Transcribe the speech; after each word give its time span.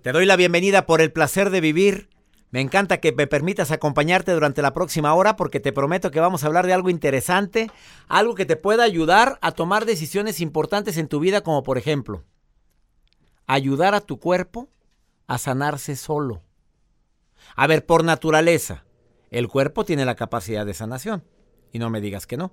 Te 0.00 0.12
doy 0.12 0.26
la 0.26 0.36
bienvenida 0.36 0.86
por 0.86 1.00
el 1.00 1.10
placer 1.10 1.50
de 1.50 1.60
vivir. 1.60 2.08
Me 2.52 2.60
encanta 2.60 3.00
que 3.00 3.10
me 3.10 3.26
permitas 3.26 3.72
acompañarte 3.72 4.30
durante 4.30 4.62
la 4.62 4.72
próxima 4.72 5.12
hora 5.12 5.34
porque 5.34 5.58
te 5.58 5.72
prometo 5.72 6.12
que 6.12 6.20
vamos 6.20 6.44
a 6.44 6.46
hablar 6.46 6.68
de 6.68 6.72
algo 6.72 6.88
interesante, 6.88 7.68
algo 8.06 8.36
que 8.36 8.46
te 8.46 8.54
pueda 8.54 8.84
ayudar 8.84 9.40
a 9.42 9.50
tomar 9.50 9.86
decisiones 9.86 10.40
importantes 10.40 10.98
en 10.98 11.08
tu 11.08 11.18
vida, 11.18 11.40
como 11.40 11.64
por 11.64 11.78
ejemplo, 11.78 12.22
ayudar 13.48 13.96
a 13.96 14.00
tu 14.00 14.20
cuerpo 14.20 14.68
a 15.26 15.36
sanarse 15.36 15.96
solo. 15.96 16.44
A 17.56 17.66
ver, 17.66 17.84
por 17.84 18.04
naturaleza, 18.04 18.84
el 19.30 19.48
cuerpo 19.48 19.84
tiene 19.84 20.04
la 20.04 20.14
capacidad 20.14 20.64
de 20.64 20.74
sanación. 20.74 21.24
Y 21.72 21.80
no 21.80 21.90
me 21.90 22.00
digas 22.00 22.28
que 22.28 22.36
no. 22.36 22.52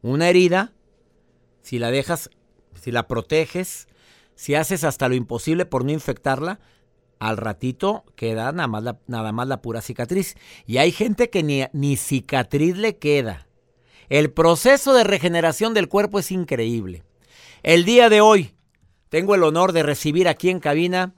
Una 0.00 0.30
herida, 0.30 0.72
si 1.60 1.78
la 1.78 1.90
dejas, 1.90 2.30
si 2.80 2.92
la 2.92 3.08
proteges, 3.08 3.88
si 4.34 4.54
haces 4.54 4.84
hasta 4.84 5.08
lo 5.08 5.14
imposible 5.14 5.66
por 5.66 5.84
no 5.84 5.92
infectarla, 5.92 6.60
al 7.18 7.36
ratito 7.36 8.04
queda 8.16 8.52
nada 8.52 8.68
más 9.32 9.48
la, 9.48 9.62
pura 9.62 9.80
cicatriz. 9.80 10.36
Y 10.66 10.78
hay 10.78 10.92
gente 10.92 11.30
que 11.30 11.42
ni, 11.42 11.64
ni 11.72 11.96
cicatriz 11.96 12.76
le 12.76 12.98
queda. 12.98 13.46
El 14.08 14.30
proceso 14.30 14.92
de 14.92 15.04
regeneración 15.04 15.72
del 15.74 15.88
cuerpo 15.88 16.18
es 16.18 16.30
increíble. 16.30 17.04
El 17.62 17.84
día 17.84 18.10
de 18.10 18.20
hoy 18.20 18.54
tengo 19.08 19.34
el 19.34 19.42
honor 19.42 19.72
de 19.72 19.82
recibir 19.82 20.28
aquí 20.28 20.50
en 20.50 20.60
cabina 20.60 21.14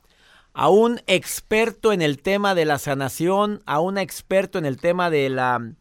a 0.52 0.68
un 0.68 1.00
experto 1.06 1.92
en 1.92 2.02
el 2.02 2.22
tema 2.22 2.54
de 2.54 2.64
la 2.64 2.78
sanación, 2.78 3.62
a 3.66 3.80
un 3.80 3.98
experto 3.98 4.58
en 4.58 4.64
el 4.64 4.76
tema 4.76 5.10
de 5.10 5.28
la 5.28 5.74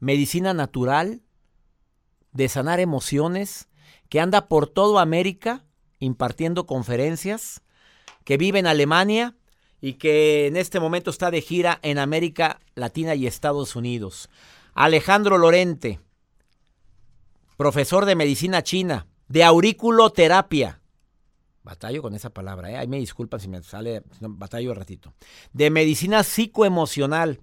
medicina 0.00 0.54
natural, 0.54 1.20
de 2.32 2.48
sanar 2.48 2.80
emociones, 2.80 3.68
que 4.08 4.20
anda 4.20 4.48
por 4.48 4.68
toda 4.68 5.02
América 5.02 5.65
impartiendo 5.98 6.66
conferencias, 6.66 7.62
que 8.24 8.36
vive 8.36 8.58
en 8.58 8.66
Alemania 8.66 9.36
y 9.80 9.94
que 9.94 10.46
en 10.46 10.56
este 10.56 10.80
momento 10.80 11.10
está 11.10 11.30
de 11.30 11.40
gira 11.40 11.78
en 11.82 11.98
América 11.98 12.60
Latina 12.74 13.14
y 13.14 13.26
Estados 13.26 13.76
Unidos. 13.76 14.28
Alejandro 14.74 15.38
Lorente, 15.38 16.00
profesor 17.56 18.04
de 18.04 18.16
medicina 18.16 18.62
china, 18.62 19.06
de 19.28 19.44
auriculoterapia. 19.44 20.80
Batallo 21.62 22.02
con 22.02 22.14
esa 22.14 22.30
palabra, 22.30 22.70
¿eh? 22.70 22.76
ahí 22.76 22.86
me 22.86 22.98
disculpan 22.98 23.40
si 23.40 23.48
me 23.48 23.62
sale, 23.62 24.02
batallo 24.20 24.70
un 24.70 24.76
ratito. 24.76 25.14
De 25.52 25.70
medicina 25.70 26.22
psicoemocional, 26.22 27.40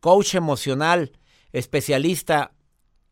coach 0.00 0.34
emocional, 0.34 1.12
especialista 1.52 2.52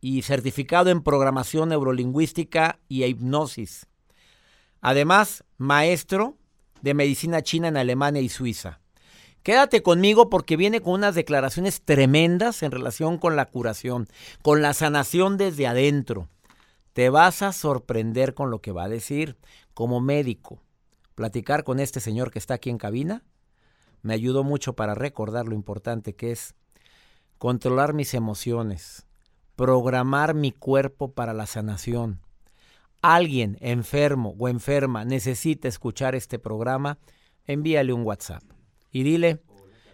y 0.00 0.22
certificado 0.22 0.90
en 0.90 1.02
programación 1.02 1.70
neurolingüística 1.70 2.80
y 2.88 3.04
hipnosis. 3.04 3.86
Además, 4.88 5.42
maestro 5.58 6.36
de 6.80 6.94
medicina 6.94 7.42
china 7.42 7.66
en 7.66 7.76
Alemania 7.76 8.22
y 8.22 8.28
Suiza. 8.28 8.78
Quédate 9.42 9.82
conmigo 9.82 10.30
porque 10.30 10.56
viene 10.56 10.80
con 10.80 10.92
unas 10.92 11.16
declaraciones 11.16 11.82
tremendas 11.82 12.62
en 12.62 12.70
relación 12.70 13.18
con 13.18 13.34
la 13.34 13.46
curación, 13.46 14.06
con 14.42 14.62
la 14.62 14.74
sanación 14.74 15.38
desde 15.38 15.66
adentro. 15.66 16.28
Te 16.92 17.10
vas 17.10 17.42
a 17.42 17.52
sorprender 17.52 18.34
con 18.34 18.52
lo 18.52 18.60
que 18.60 18.70
va 18.70 18.84
a 18.84 18.88
decir 18.88 19.36
como 19.74 20.00
médico. 20.00 20.62
Platicar 21.16 21.64
con 21.64 21.80
este 21.80 21.98
señor 21.98 22.30
que 22.30 22.38
está 22.38 22.54
aquí 22.54 22.70
en 22.70 22.78
cabina 22.78 23.24
me 24.02 24.14
ayudó 24.14 24.44
mucho 24.44 24.74
para 24.74 24.94
recordar 24.94 25.48
lo 25.48 25.56
importante 25.56 26.14
que 26.14 26.30
es 26.30 26.54
controlar 27.38 27.92
mis 27.92 28.14
emociones, 28.14 29.04
programar 29.56 30.34
mi 30.34 30.52
cuerpo 30.52 31.10
para 31.10 31.34
la 31.34 31.46
sanación, 31.46 32.20
alguien 33.14 33.56
enfermo 33.60 34.34
o 34.38 34.48
enferma 34.48 35.04
necesita 35.04 35.68
escuchar 35.68 36.14
este 36.14 36.38
programa, 36.38 36.98
envíale 37.46 37.92
un 37.92 38.02
WhatsApp 38.02 38.42
y 38.90 39.02
dile, 39.02 39.42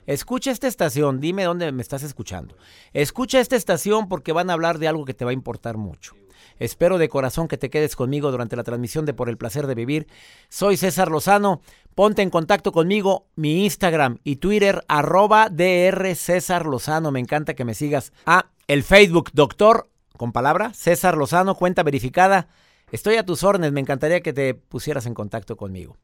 escucha 0.07 0.51
esta 0.51 0.69
estación, 0.69 1.21
dime 1.21 1.45
dónde 1.45 1.71
me 1.73 1.83
estás 1.83 2.03
escuchando. 2.03 2.57
Escucha 2.93 3.41
esta 3.41 3.57
estación 3.57 4.09
porque 4.09 4.33
van 4.33 4.49
a 4.49 4.53
hablar 4.53 4.79
de 4.79 4.89
algo 4.89 5.05
que 5.05 5.15
te 5.15 5.25
va 5.25 5.31
a 5.31 5.35
importar 5.35 5.77
mucho. 5.77 6.15
Espero 6.59 6.99
de 6.99 7.09
corazón 7.09 7.49
que 7.49 7.59
te 7.59 7.71
quedes 7.71 7.97
conmigo 7.97 8.31
durante 8.31 8.57
la 8.57 8.63
transmisión 8.63 9.05
de 9.07 9.15
Por 9.15 9.29
el 9.29 9.37
Placer 9.37 9.67
de 9.67 9.75
Vivir. 9.75 10.07
Soy 10.49 10.77
César 10.77 11.11
Lozano. 11.11 11.61
Ponte 11.95 12.23
en 12.23 12.31
contacto 12.31 12.73
conmigo, 12.73 13.27
mi 13.35 13.65
Instagram 13.65 14.19
y 14.25 14.37
Twitter, 14.37 14.85
arroba 14.89 15.49
DR 15.51 16.15
César 16.15 16.67
Lozano. 16.67 17.11
Me 17.11 17.21
encanta 17.21 17.55
que 17.55 17.65
me 17.65 17.75
sigas. 17.75 18.13
Ah, 18.27 18.51
el 18.69 18.83
Facebook, 18.83 19.31
doctor, 19.33 19.91
con 20.17 20.33
palabra, 20.33 20.73
César 20.73 21.17
Lozano, 21.17 21.57
cuenta 21.57 21.83
verificada. 21.83 22.49
Estoy 22.93 23.17
a 23.17 23.25
tus 23.25 23.43
órdenes, 23.43 23.73
me 23.73 23.81
encantaría 23.81 24.21
que 24.21 24.35
te 24.35 24.53
pusieras 24.53 25.07
en 25.07 25.15
contacto 25.15 25.57
conmigo. 25.57 25.97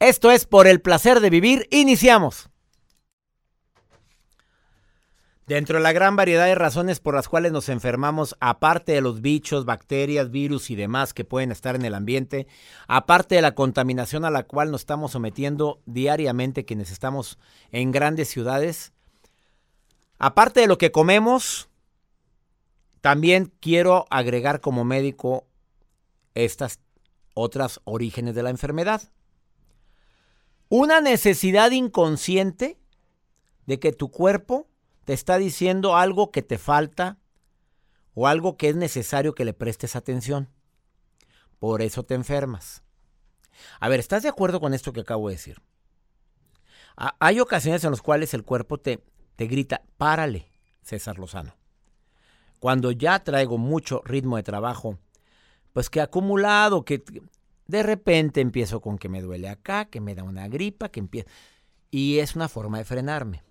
Esto 0.00 0.32
es 0.32 0.44
por 0.44 0.66
el 0.66 0.80
placer 0.80 1.20
de 1.20 1.30
vivir. 1.30 1.68
Iniciamos. 1.70 2.50
Dentro 5.46 5.78
de 5.78 5.84
la 5.84 5.92
gran 5.92 6.16
variedad 6.16 6.46
de 6.46 6.56
razones 6.56 6.98
por 6.98 7.14
las 7.14 7.28
cuales 7.28 7.52
nos 7.52 7.68
enfermamos, 7.68 8.36
aparte 8.40 8.90
de 8.90 9.00
los 9.00 9.20
bichos, 9.20 9.64
bacterias, 9.64 10.32
virus 10.32 10.68
y 10.70 10.74
demás 10.74 11.14
que 11.14 11.24
pueden 11.24 11.52
estar 11.52 11.76
en 11.76 11.84
el 11.84 11.94
ambiente, 11.94 12.48
aparte 12.88 13.36
de 13.36 13.42
la 13.42 13.54
contaminación 13.54 14.24
a 14.24 14.30
la 14.30 14.42
cual 14.42 14.72
nos 14.72 14.80
estamos 14.80 15.12
sometiendo 15.12 15.80
diariamente 15.86 16.64
quienes 16.64 16.90
estamos 16.90 17.38
en 17.70 17.92
grandes 17.92 18.26
ciudades, 18.26 18.92
aparte 20.18 20.58
de 20.58 20.66
lo 20.66 20.76
que 20.76 20.90
comemos, 20.90 21.68
también 23.00 23.52
quiero 23.60 24.06
agregar 24.10 24.60
como 24.60 24.84
médico 24.84 25.46
estas 26.36 26.80
otras 27.34 27.80
orígenes 27.84 28.34
de 28.34 28.42
la 28.42 28.50
enfermedad. 28.50 29.02
Una 30.68 31.00
necesidad 31.00 31.70
inconsciente 31.70 32.78
de 33.66 33.78
que 33.78 33.92
tu 33.92 34.10
cuerpo 34.10 34.68
te 35.04 35.12
está 35.12 35.38
diciendo 35.38 35.96
algo 35.96 36.30
que 36.30 36.42
te 36.42 36.58
falta 36.58 37.18
o 38.14 38.26
algo 38.26 38.56
que 38.56 38.68
es 38.68 38.76
necesario 38.76 39.34
que 39.34 39.44
le 39.44 39.54
prestes 39.54 39.96
atención. 39.96 40.50
Por 41.58 41.82
eso 41.82 42.02
te 42.02 42.14
enfermas. 42.14 42.82
A 43.80 43.88
ver, 43.88 44.00
¿estás 44.00 44.22
de 44.22 44.28
acuerdo 44.28 44.60
con 44.60 44.74
esto 44.74 44.92
que 44.92 45.00
acabo 45.00 45.28
de 45.28 45.34
decir? 45.34 45.62
Hay 46.96 47.40
ocasiones 47.40 47.84
en 47.84 47.90
las 47.90 48.02
cuales 48.02 48.34
el 48.34 48.42
cuerpo 48.42 48.78
te, 48.78 49.04
te 49.36 49.46
grita, 49.46 49.82
párale, 49.96 50.50
César 50.82 51.18
Lozano. 51.18 51.54
Cuando 52.58 52.90
ya 52.90 53.22
traigo 53.22 53.58
mucho 53.58 54.02
ritmo 54.04 54.36
de 54.36 54.42
trabajo, 54.42 54.98
pues 55.76 55.90
que 55.90 56.00
acumulado, 56.00 56.86
que 56.86 57.04
de 57.66 57.82
repente 57.82 58.40
empiezo 58.40 58.80
con 58.80 58.96
que 58.96 59.10
me 59.10 59.20
duele 59.20 59.50
acá, 59.50 59.84
que 59.84 60.00
me 60.00 60.14
da 60.14 60.22
una 60.22 60.48
gripa, 60.48 60.88
que 60.88 61.00
empieza... 61.00 61.28
Y 61.90 62.20
es 62.20 62.34
una 62.34 62.48
forma 62.48 62.78
de 62.78 62.84
frenarme. 62.84 63.44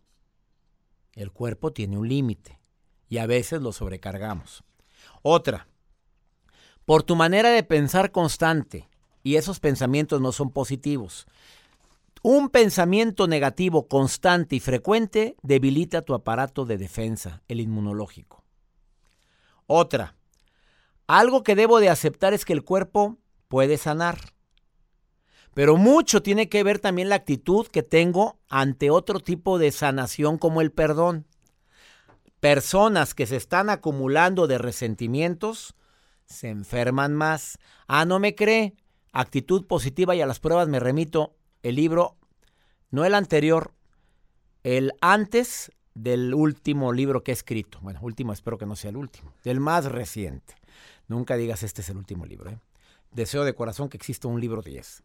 El 1.14 1.32
cuerpo 1.32 1.72
tiene 1.72 2.00
un 2.00 2.10
límite 2.10 2.60
y 3.10 3.20
a 3.20 3.28
veces 3.28 3.62
lo 3.62 3.72
sobrecargamos. 3.72 4.64
Otra, 5.22 5.68
por 6.84 7.04
tu 7.04 7.16
manera 7.16 7.52
de 7.52 7.62
pensar 7.62 8.12
constante, 8.12 8.90
y 9.22 9.36
esos 9.36 9.60
pensamientos 9.60 10.20
no 10.20 10.32
son 10.32 10.50
positivos. 10.50 11.28
Un 12.24 12.50
pensamiento 12.50 13.28
negativo 13.28 13.88
constante 13.88 14.56
y 14.56 14.60
frecuente 14.60 15.36
debilita 15.44 16.02
tu 16.02 16.16
aparato 16.16 16.66
de 16.66 16.80
defensa, 16.80 17.44
el 17.48 17.60
inmunológico. 17.60 18.44
Otra, 19.68 20.16
algo 21.08 21.44
que 21.44 21.56
debo 21.56 21.80
de 21.80 21.90
aceptar 21.90 22.34
es 22.34 22.46
que 22.46 22.54
el 22.54 22.64
cuerpo 22.64 23.18
puede 23.48 23.78
sanar. 23.78 24.18
Pero 25.54 25.78
mucho 25.78 26.22
tiene 26.22 26.50
que 26.50 26.64
ver 26.64 26.80
también 26.80 27.10
la 27.10 27.16
actitud 27.16 27.68
que 27.68 27.84
tengo 27.84 28.40
ante 28.50 28.90
otro 28.90 29.20
tipo 29.20 29.58
de 29.58 29.72
sanación 29.72 30.38
como 30.38 30.62
el 30.62 30.72
perdón. 30.72 31.26
Personas 32.42 33.14
que 33.14 33.26
se 33.26 33.38
están 33.38 33.70
acumulando 33.70 34.48
de 34.48 34.58
resentimientos 34.58 35.76
se 36.26 36.50
enferman 36.50 37.14
más. 37.14 37.58
Ah, 37.88 38.06
no 38.06 38.20
me 38.20 38.36
cree. 38.36 38.76
Actitud 39.14 39.66
positiva 39.66 40.14
y 40.14 40.22
a 40.22 40.26
las 40.26 40.42
pruebas 40.42 40.68
me 40.68 40.80
remito 40.80 41.38
el 41.64 41.76
libro, 41.76 42.18
no 42.92 43.06
el 43.06 43.16
anterior, 43.16 43.74
el 44.64 44.92
antes 45.00 45.72
del 45.94 46.34
último 46.34 46.92
libro 46.92 47.24
que 47.24 47.32
he 47.32 47.34
escrito. 47.34 47.80
Bueno, 47.82 48.02
último, 48.04 48.34
espero 48.34 48.58
que 48.58 48.66
no 48.66 48.76
sea 48.76 48.90
el 48.90 48.98
último, 48.98 49.32
del 49.44 49.62
más 49.62 49.86
reciente. 49.86 50.56
Nunca 51.08 51.36
digas 51.36 51.64
este 51.64 51.82
es 51.82 51.90
el 51.90 51.98
último 51.98 52.26
libro. 52.26 52.52
¿eh? 52.52 52.58
Deseo 53.12 53.44
de 53.44 53.54
corazón 53.54 53.90
que 53.90 53.98
exista 53.98 54.28
un 54.28 54.40
libro 54.42 54.62
10. 54.62 55.04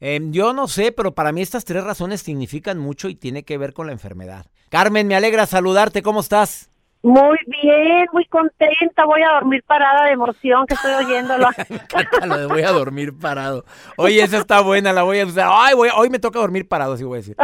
Em, 0.00 0.32
yo 0.32 0.52
no 0.52 0.68
sé, 0.68 0.92
pero 0.92 1.14
para 1.14 1.32
mí 1.32 1.42
estas 1.42 1.64
tres 1.64 1.82
razones 1.82 2.22
significan 2.22 2.78
mucho 2.78 3.08
y 3.08 3.14
tiene 3.14 3.42
que 3.42 3.58
ver 3.58 3.72
con 3.72 3.86
la 3.86 3.92
enfermedad. 3.92 4.46
Carmen, 4.70 5.06
me 5.06 5.16
alegra 5.16 5.46
saludarte. 5.46 6.02
¿Cómo 6.02 6.20
estás? 6.20 6.70
Muy 7.02 7.38
bien, 7.46 8.06
muy 8.12 8.24
contenta. 8.26 9.04
Voy 9.04 9.22
a 9.22 9.34
dormir 9.34 9.62
parada 9.64 10.06
de 10.06 10.12
emoción 10.12 10.66
que 10.66 10.74
estoy 10.74 10.92
oyéndolo. 10.92 11.48
me 11.68 11.76
encanta 11.76 12.26
lo 12.26 12.38
de 12.38 12.46
voy 12.46 12.62
a 12.62 12.70
dormir 12.70 13.16
parado. 13.16 13.64
Oye, 13.96 14.22
esa 14.22 14.38
está 14.38 14.60
buena, 14.60 14.92
la 14.92 15.04
voy 15.04 15.20
a 15.20 15.26
usar. 15.26 15.48
Ay, 15.50 15.74
hoy 15.74 16.10
me 16.10 16.18
toca 16.18 16.38
dormir 16.38 16.68
parado, 16.68 16.94
así 16.94 17.04
voy 17.04 17.18
a 17.18 17.20
decir. 17.20 17.36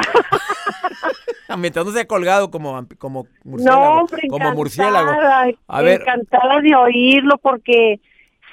Mientras 1.59 1.85
no 1.85 1.93
sea 1.93 2.07
colgado 2.07 2.51
como, 2.51 2.87
como 2.99 3.27
murciélago. 3.45 3.85
No, 3.85 4.01
hombre, 4.01 4.29
como 4.29 4.53
murciélago. 4.53 5.11
A 5.69 5.83
ver. 5.83 6.03
Encantada 6.03 6.61
de 6.61 6.75
oírlo 6.75 7.39
porque 7.39 8.01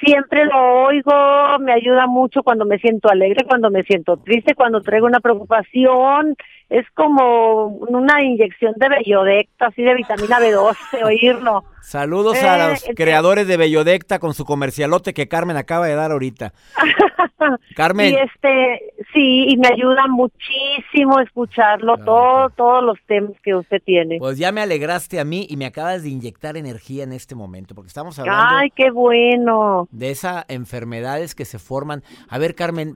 siempre 0.03 0.45
lo 0.45 0.85
oigo, 0.85 1.11
me 1.59 1.73
ayuda 1.73 2.07
mucho 2.07 2.43
cuando 2.43 2.65
me 2.65 2.79
siento 2.79 3.09
alegre, 3.09 3.45
cuando 3.45 3.69
me 3.69 3.83
siento 3.83 4.17
triste, 4.17 4.55
cuando 4.55 4.81
traigo 4.81 5.05
una 5.05 5.19
preocupación, 5.19 6.35
es 6.71 6.85
como 6.95 7.67
una 7.67 8.23
inyección 8.23 8.73
de 8.77 8.87
Bellodecta, 8.89 9.67
así 9.67 9.83
de 9.83 9.93
vitamina 9.93 10.39
B12, 10.39 11.03
oírlo. 11.05 11.63
Saludos 11.81 12.41
a 12.41 12.55
Eh, 12.55 12.69
los 12.71 12.81
este- 12.81 12.95
creadores 12.95 13.45
de 13.47 13.57
Bellodecta 13.57 14.19
con 14.19 14.33
su 14.33 14.45
comercialote 14.45 15.13
que 15.13 15.27
Carmen 15.27 15.57
acaba 15.57 15.87
de 15.87 15.95
dar 15.95 16.11
ahorita. 16.11 16.53
Carmen, 17.75 18.13
Y 18.13 18.15
este, 18.15 18.93
sí, 19.13 19.45
y 19.49 19.57
me 19.57 19.67
ayuda 19.67 20.05
muchísimo 20.07 21.19
escucharlo, 21.19 21.95
Ah, 21.99 22.05
todo, 22.05 22.49
todos 22.51 22.83
los 22.83 22.97
temas 23.07 23.31
que 23.43 23.55
usted 23.55 23.81
tiene. 23.83 24.17
pues 24.19 24.37
ya 24.37 24.51
me 24.51 24.61
alegraste 24.61 25.19
a 25.19 25.25
mí 25.25 25.45
y 25.49 25.57
me 25.57 25.65
acabas 25.65 26.03
de 26.03 26.09
inyectar 26.09 26.55
energía 26.55 27.03
en 27.03 27.11
este 27.13 27.35
momento, 27.35 27.75
porque 27.75 27.87
estamos 27.87 28.17
hablando 28.19 28.43
Ay, 28.57 28.69
qué 28.75 28.91
bueno. 28.91 29.87
de 29.91 30.11
esas 30.11 30.45
enfermedades 30.49 31.35
que 31.35 31.45
se 31.45 31.59
forman. 31.59 32.03
A 32.29 32.37
ver, 32.37 32.55
Carmen, 32.55 32.95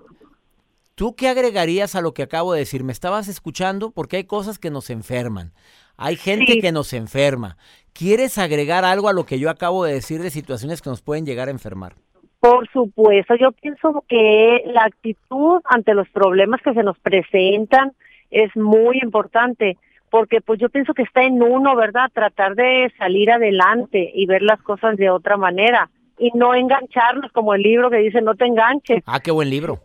¿tú 0.96 1.16
qué 1.16 1.28
agregarías 1.30 1.96
a 1.96 2.02
lo 2.02 2.14
que 2.14 2.24
acabo 2.24 2.54
de 2.54 2.60
decir? 2.60 2.84
¿Me 2.84 2.92
estabas 2.94 3.28
escuchando? 3.28 3.92
Porque 3.92 4.18
hay 4.18 4.24
cosas 4.24 4.58
que 4.60 4.72
nos 4.72 4.90
enferman. 4.90 5.52
Hay 5.98 6.16
gente 6.16 6.54
Sí. 6.54 6.62
que 6.62 6.72
nos 6.72 6.92
enferma. 6.94 7.58
¿Quieres 7.94 8.38
agregar 8.38 8.84
algo 8.84 9.08
a 9.08 9.14
lo 9.14 9.26
que 9.26 9.40
yo 9.40 9.50
acabo 9.50 9.86
de 9.86 9.94
decir 9.94 10.22
de 10.22 10.30
situaciones 10.30 10.82
que 10.82 10.90
nos 10.90 11.02
pueden 11.02 11.26
llegar 11.26 11.48
a 11.48 11.52
enfermar? 11.52 11.94
Por 12.40 12.70
supuesto, 12.72 13.36
yo 13.36 13.52
pienso 13.54 14.04
que 14.08 14.64
la 14.68 14.84
actitud 14.84 15.62
ante 15.66 15.94
los 15.94 16.08
problemas 16.10 16.62
que 16.62 16.74
se 16.74 16.84
nos 16.84 16.98
presentan 17.00 17.94
es 18.30 18.56
muy 18.56 19.00
importante, 19.02 19.78
porque 20.12 20.42
pues 20.42 20.60
yo 20.60 20.70
pienso 20.70 20.94
que 20.94 21.04
está 21.04 21.24
en 21.24 21.42
uno, 21.42 21.76
¿verdad? 21.76 22.12
Tratar 22.14 22.56
de 22.56 22.92
salir 22.98 23.32
adelante 23.32 24.12
y 24.14 24.26
ver 24.28 24.42
las 24.42 24.62
cosas 24.62 24.98
de 24.98 25.10
otra 25.10 25.38
manera 25.38 25.90
y 26.20 26.32
no 26.36 26.54
engancharnos 26.54 27.32
como 27.32 27.54
el 27.54 27.62
libro 27.62 27.90
que 27.90 27.98
dice 27.98 28.22
no 28.22 28.36
te 28.36 28.46
enganches. 28.46 29.02
Ah, 29.06 29.20
qué 29.22 29.32
buen 29.32 29.50
libro. 29.50 29.80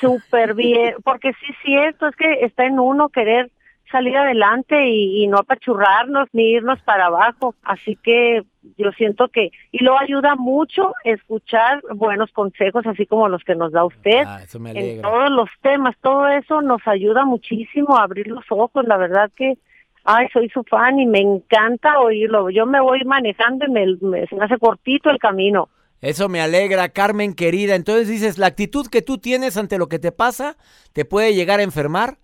Súper 0.00 0.54
bien, 0.54 0.94
porque 1.04 1.32
sí 1.34 1.46
es 1.50 1.56
cierto, 1.64 2.06
es 2.08 2.16
que 2.16 2.44
está 2.44 2.66
en 2.66 2.78
uno 2.78 3.08
querer 3.08 3.50
salir 3.90 4.16
adelante 4.16 4.86
y, 4.88 5.22
y 5.22 5.26
no 5.28 5.38
apachurrarnos 5.38 6.28
ni 6.32 6.50
irnos 6.50 6.80
para 6.82 7.06
abajo. 7.06 7.54
Así 7.62 7.96
que 7.96 8.42
yo 8.76 8.90
siento 8.92 9.28
que, 9.28 9.52
y 9.72 9.82
lo 9.84 9.98
ayuda 9.98 10.34
mucho 10.34 10.92
escuchar 11.04 11.80
buenos 11.94 12.30
consejos, 12.32 12.84
así 12.86 13.06
como 13.06 13.28
los 13.28 13.42
que 13.44 13.54
nos 13.54 13.72
da 13.72 13.84
usted. 13.84 14.24
Ah, 14.26 14.40
eso 14.42 14.58
me 14.58 14.70
en 14.72 15.00
todos 15.02 15.30
los 15.30 15.48
temas, 15.62 15.96
todo 16.02 16.28
eso 16.28 16.60
nos 16.62 16.86
ayuda 16.86 17.24
muchísimo 17.24 17.96
a 17.96 18.02
abrir 18.02 18.26
los 18.26 18.44
ojos. 18.50 18.84
La 18.86 18.96
verdad 18.96 19.30
que, 19.36 19.56
ay, 20.04 20.26
soy 20.32 20.48
su 20.50 20.62
fan 20.64 20.98
y 20.98 21.06
me 21.06 21.20
encanta 21.20 22.00
oírlo. 22.00 22.50
Yo 22.50 22.66
me 22.66 22.80
voy 22.80 23.04
manejando 23.04 23.66
y 23.66 23.70
me, 23.70 23.86
me- 24.00 24.26
se 24.26 24.34
me 24.36 24.44
hace 24.44 24.58
cortito 24.58 25.10
el 25.10 25.18
camino. 25.18 25.68
Eso 26.00 26.28
me 26.28 26.40
alegra, 26.40 26.88
Carmen 26.90 27.34
querida. 27.34 27.74
Entonces 27.74 28.08
dices, 28.08 28.38
la 28.38 28.46
actitud 28.46 28.86
que 28.88 29.02
tú 29.02 29.18
tienes 29.18 29.56
ante 29.56 29.78
lo 29.78 29.88
que 29.88 29.98
te 29.98 30.12
pasa 30.12 30.56
te 30.92 31.04
puede 31.04 31.34
llegar 31.34 31.60
a 31.60 31.62
enfermar 31.62 32.18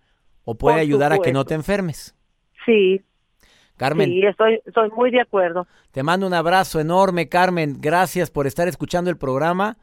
o 0.45 0.57
puede 0.57 0.77
Por 0.77 0.81
ayudar 0.83 1.13
a 1.13 1.19
que 1.19 1.33
no 1.33 1.45
te 1.45 1.55
enfermes. 1.55 2.15
Sí, 2.67 3.01
Carmen, 3.77 4.11
sí, 4.11 4.23
estoy, 4.25 4.61
estoy 4.67 4.91
muy 4.91 5.11
de 5.11 5.21
acuerdo. 5.21 5.67
te 5.91 6.03
mando 6.03 6.27
un 6.27 6.35
abrazo 6.35 6.79
enorme, 6.81 7.29
Carmen. 7.29 7.77
Gracias 7.81 8.31
por 8.31 8.47
estar 8.47 8.69
escuchando 8.69 9.11
el 9.11 9.17
programa 9.17 9.79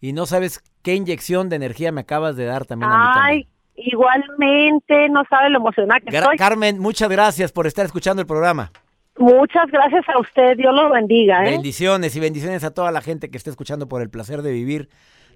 y 0.00 0.12
no 0.12 0.24
sabes 0.26 0.62
qué 0.82 0.94
inyección 0.94 1.48
de 1.48 1.56
energía 1.56 1.92
me 1.92 2.00
acabas 2.02 2.36
de 2.36 2.44
dar 2.46 2.64
también 2.64 2.90
a 2.90 2.96
mí 2.96 3.04
Ay, 3.14 3.48
igualmente, 3.76 5.08
no 5.10 5.22
sabe 5.28 5.50
lo 5.50 5.58
emocionada 5.58 6.00
que 6.00 6.06
Gra- 6.10 6.20
estoy. 6.20 6.36
Carmen, 6.36 6.78
muchas 6.78 7.08
gracias 7.08 7.52
por 7.52 7.66
estar 7.66 7.84
escuchando 7.84 8.20
el 8.22 8.26
programa. 8.26 8.70
Muchas 9.18 9.66
gracias 9.70 10.04
a 10.08 10.18
usted, 10.18 10.56
Dios 10.56 10.74
lo 10.74 10.90
bendiga, 10.90 11.44
¿eh? 11.44 11.50
Bendiciones 11.50 12.16
y 12.16 12.20
bendiciones 12.20 12.64
a 12.64 12.72
toda 12.72 12.90
la 12.90 13.02
gente 13.02 13.30
que 13.30 13.36
está 13.36 13.50
escuchando 13.50 13.88
por 13.88 14.00
el 14.00 14.10
placer 14.10 14.42
de 14.42 14.52
vivir. 14.52 14.88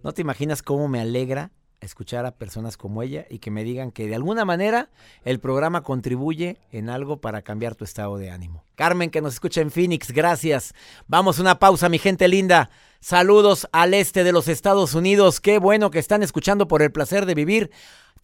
No 0.03 0.13
te 0.13 0.23
imaginas 0.23 0.63
cómo 0.63 0.89
me 0.89 1.01
alegra 1.01 1.51
escuchar 1.81 2.27
a 2.27 2.33
personas 2.33 2.77
como 2.77 3.03
ella 3.03 3.27
y 3.29 3.39
que 3.39 3.51
me 3.51 3.65
digan 3.65 3.91
que 3.91 4.07
de 4.07 4.15
alguna 4.15 4.45
manera 4.45 4.89
el 5.25 5.41
programa 5.41 5.83
contribuye 5.83 6.59
en 6.73 6.89
algo 6.89 7.21
para 7.21 7.43
cambiar 7.43 7.75
tu 7.75 7.85
estado 7.85 8.17
de 8.17 8.31
ánimo. 8.31 8.65
Carmen, 8.75 9.11
que 9.11 9.21
nos 9.21 9.35
escucha 9.35 9.61
en 9.61 9.71
Phoenix, 9.71 10.11
gracias. 10.11 10.75
Vamos 11.07 11.39
a 11.39 11.43
una 11.43 11.59
pausa, 11.59 11.89
mi 11.89 11.99
gente 11.99 12.29
linda. 12.29 12.71
Saludos 13.01 13.69
al 13.73 13.95
este 13.95 14.25
de 14.25 14.33
los 14.33 14.49
Estados 14.49 14.95
Unidos. 14.95 15.41
Qué 15.41 15.59
bueno 15.59 15.91
que 15.91 15.99
están 15.99 16.23
escuchando 16.23 16.67
por 16.67 16.83
el 16.83 16.93
placer 16.93 17.27
de 17.27 17.35
vivir. 17.35 17.71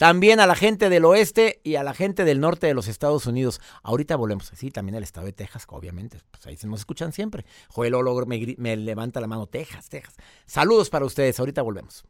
También 0.02 0.40
a 0.40 0.48
la 0.48 0.56
gente 0.56 0.88
del 0.88 1.04
oeste 1.04 1.60
y 1.62 1.76
a 1.76 1.84
la 1.84 1.94
gente 1.94 2.24
del 2.24 2.40
norte 2.40 2.66
de 2.66 2.74
los 2.74 2.88
Estados 2.88 3.24
Unidos. 3.28 3.60
Ahorita 3.84 4.16
volvemos. 4.16 4.50
Sí, 4.52 4.72
también 4.72 4.96
el 4.96 5.04
estado 5.04 5.26
de 5.26 5.32
Texas, 5.32 5.64
obviamente. 5.68 6.18
Pues 6.32 6.44
ahí 6.44 6.56
se 6.56 6.66
nos 6.66 6.80
escuchan 6.80 7.12
siempre. 7.12 7.44
Joel 7.68 7.94
Olo 7.94 8.26
me, 8.26 8.56
me 8.58 8.76
levanta 8.76 9.20
la 9.20 9.28
mano. 9.28 9.46
Texas, 9.46 9.88
Texas. 9.88 10.16
Saludos 10.44 10.90
para 10.90 11.04
ustedes. 11.04 11.38
Ahorita 11.38 11.62
volvemos. 11.62 12.04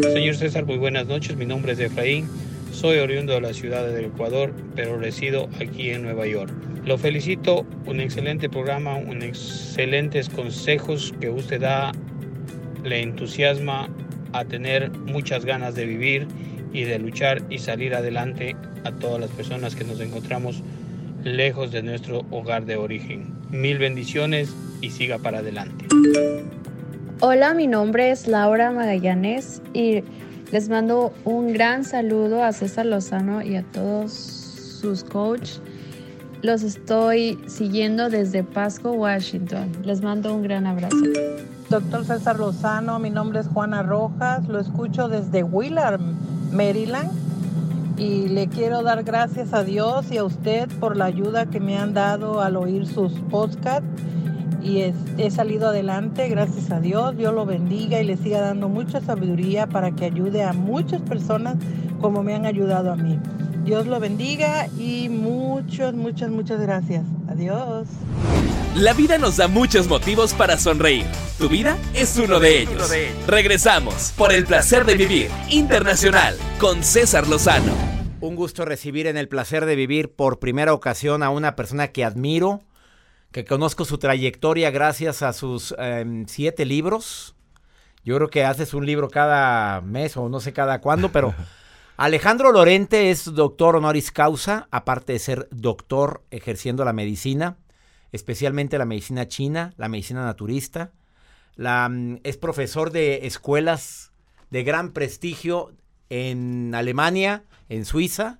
Señor 0.00 0.36
César, 0.36 0.64
muy 0.64 0.78
buenas 0.78 1.08
noches. 1.08 1.36
Mi 1.36 1.44
nombre 1.44 1.72
es 1.72 1.80
Efraín. 1.80 2.28
Soy 2.70 2.98
oriundo 2.98 3.32
de 3.32 3.40
la 3.40 3.52
ciudad 3.52 3.84
del 3.84 4.04
Ecuador, 4.04 4.54
pero 4.76 4.96
resido 4.96 5.48
aquí 5.60 5.90
en 5.90 6.02
Nueva 6.02 6.28
York. 6.28 6.52
Lo 6.84 6.98
felicito, 6.98 7.66
un 7.84 7.98
excelente 7.98 8.48
programa, 8.48 8.94
un 8.94 9.22
excelentes 9.22 10.28
consejos 10.28 11.12
que 11.20 11.30
usted 11.30 11.62
da, 11.62 11.90
le 12.84 13.02
entusiasma 13.02 13.90
a 14.32 14.44
tener 14.44 14.90
muchas 14.90 15.44
ganas 15.44 15.74
de 15.74 15.86
vivir 15.86 16.26
y 16.72 16.84
de 16.84 16.98
luchar 16.98 17.42
y 17.50 17.58
salir 17.58 17.94
adelante 17.94 18.56
a 18.84 18.92
todas 18.92 19.20
las 19.20 19.30
personas 19.30 19.74
que 19.74 19.84
nos 19.84 20.00
encontramos 20.00 20.62
lejos 21.24 21.72
de 21.72 21.82
nuestro 21.82 22.24
hogar 22.30 22.64
de 22.64 22.76
origen. 22.76 23.34
Mil 23.50 23.78
bendiciones 23.78 24.54
y 24.80 24.90
siga 24.90 25.18
para 25.18 25.38
adelante. 25.38 25.86
Hola, 27.20 27.52
mi 27.54 27.66
nombre 27.66 28.10
es 28.10 28.26
Laura 28.26 28.70
Magallanes 28.70 29.60
y 29.74 30.02
les 30.52 30.68
mando 30.68 31.12
un 31.24 31.52
gran 31.52 31.84
saludo 31.84 32.42
a 32.42 32.52
César 32.52 32.86
Lozano 32.86 33.42
y 33.42 33.56
a 33.56 33.62
todos 33.62 34.12
sus 34.12 35.04
coaches. 35.04 35.60
Los 36.42 36.62
estoy 36.62 37.38
siguiendo 37.46 38.08
desde 38.08 38.42
Pasco, 38.42 38.92
Washington. 38.92 39.70
Les 39.84 40.00
mando 40.00 40.34
un 40.34 40.42
gran 40.42 40.66
abrazo. 40.66 40.96
Doctor 41.70 42.04
César 42.04 42.40
Lozano, 42.40 42.98
mi 42.98 43.10
nombre 43.10 43.38
es 43.38 43.46
Juana 43.46 43.84
Rojas, 43.84 44.48
lo 44.48 44.58
escucho 44.58 45.08
desde 45.08 45.44
Willard, 45.44 46.00
Maryland, 46.50 47.12
y 47.96 48.26
le 48.26 48.48
quiero 48.48 48.82
dar 48.82 49.04
gracias 49.04 49.54
a 49.54 49.62
Dios 49.62 50.10
y 50.10 50.18
a 50.18 50.24
usted 50.24 50.68
por 50.80 50.96
la 50.96 51.04
ayuda 51.04 51.46
que 51.46 51.60
me 51.60 51.78
han 51.78 51.94
dado 51.94 52.40
al 52.40 52.56
oír 52.56 52.88
sus 52.88 53.12
podcasts. 53.30 53.86
Y 54.60 54.80
he 55.16 55.30
salido 55.30 55.68
adelante, 55.68 56.28
gracias 56.28 56.72
a 56.72 56.80
Dios. 56.80 57.16
Dios 57.16 57.32
lo 57.32 57.46
bendiga 57.46 58.00
y 58.00 58.04
le 58.04 58.16
siga 58.16 58.40
dando 58.40 58.68
mucha 58.68 59.00
sabiduría 59.00 59.68
para 59.68 59.92
que 59.92 60.06
ayude 60.06 60.42
a 60.42 60.52
muchas 60.52 61.00
personas 61.02 61.54
como 62.00 62.24
me 62.24 62.34
han 62.34 62.46
ayudado 62.46 62.90
a 62.90 62.96
mí. 62.96 63.16
Dios 63.64 63.86
lo 63.86 64.00
bendiga 64.00 64.68
y 64.78 65.08
muchas, 65.08 65.94
muchas, 65.94 66.30
muchas 66.30 66.60
gracias. 66.60 67.04
Adiós. 67.28 67.88
La 68.74 68.94
vida 68.94 69.18
nos 69.18 69.36
da 69.36 69.48
muchos 69.48 69.86
motivos 69.88 70.32
para 70.32 70.56
sonreír. 70.56 71.04
Tu 71.38 71.48
vida 71.48 71.76
es 71.92 72.16
uno 72.16 72.40
de 72.40 72.60
ellos. 72.60 72.90
Regresamos 73.26 74.12
por 74.16 74.32
el 74.32 74.46
placer 74.46 74.84
de 74.86 74.94
vivir 74.94 75.30
internacional 75.50 76.36
con 76.58 76.82
César 76.82 77.28
Lozano. 77.28 77.72
Un 78.20 78.36
gusto 78.36 78.64
recibir 78.64 79.06
en 79.06 79.16
el 79.16 79.28
placer 79.28 79.66
de 79.66 79.76
vivir 79.76 80.14
por 80.14 80.38
primera 80.38 80.72
ocasión 80.72 81.22
a 81.22 81.30
una 81.30 81.56
persona 81.56 81.88
que 81.88 82.04
admiro, 82.04 82.62
que 83.32 83.44
conozco 83.44 83.84
su 83.84 83.98
trayectoria 83.98 84.70
gracias 84.70 85.22
a 85.22 85.32
sus 85.32 85.74
em, 85.78 86.26
siete 86.26 86.64
libros. 86.64 87.34
Yo 88.04 88.16
creo 88.16 88.28
que 88.28 88.44
haces 88.44 88.72
un 88.72 88.86
libro 88.86 89.08
cada 89.08 89.80
mes 89.82 90.16
o 90.16 90.28
no 90.28 90.40
sé 90.40 90.52
cada 90.52 90.80
cuándo, 90.80 91.12
pero 91.12 91.34
Alejandro 92.00 92.50
Lorente 92.50 93.10
es 93.10 93.26
doctor 93.26 93.76
honoris 93.76 94.10
causa, 94.10 94.68
aparte 94.70 95.12
de 95.12 95.18
ser 95.18 95.48
doctor 95.50 96.24
ejerciendo 96.30 96.82
la 96.82 96.94
medicina, 96.94 97.58
especialmente 98.10 98.78
la 98.78 98.86
medicina 98.86 99.28
china, 99.28 99.74
la 99.76 99.90
medicina 99.90 100.24
naturista. 100.24 100.92
Mm, 101.58 102.14
es 102.24 102.38
profesor 102.38 102.90
de 102.90 103.26
escuelas 103.26 104.12
de 104.48 104.62
gran 104.62 104.92
prestigio 104.92 105.74
en 106.08 106.74
Alemania, 106.74 107.44
en 107.68 107.84
Suiza. 107.84 108.38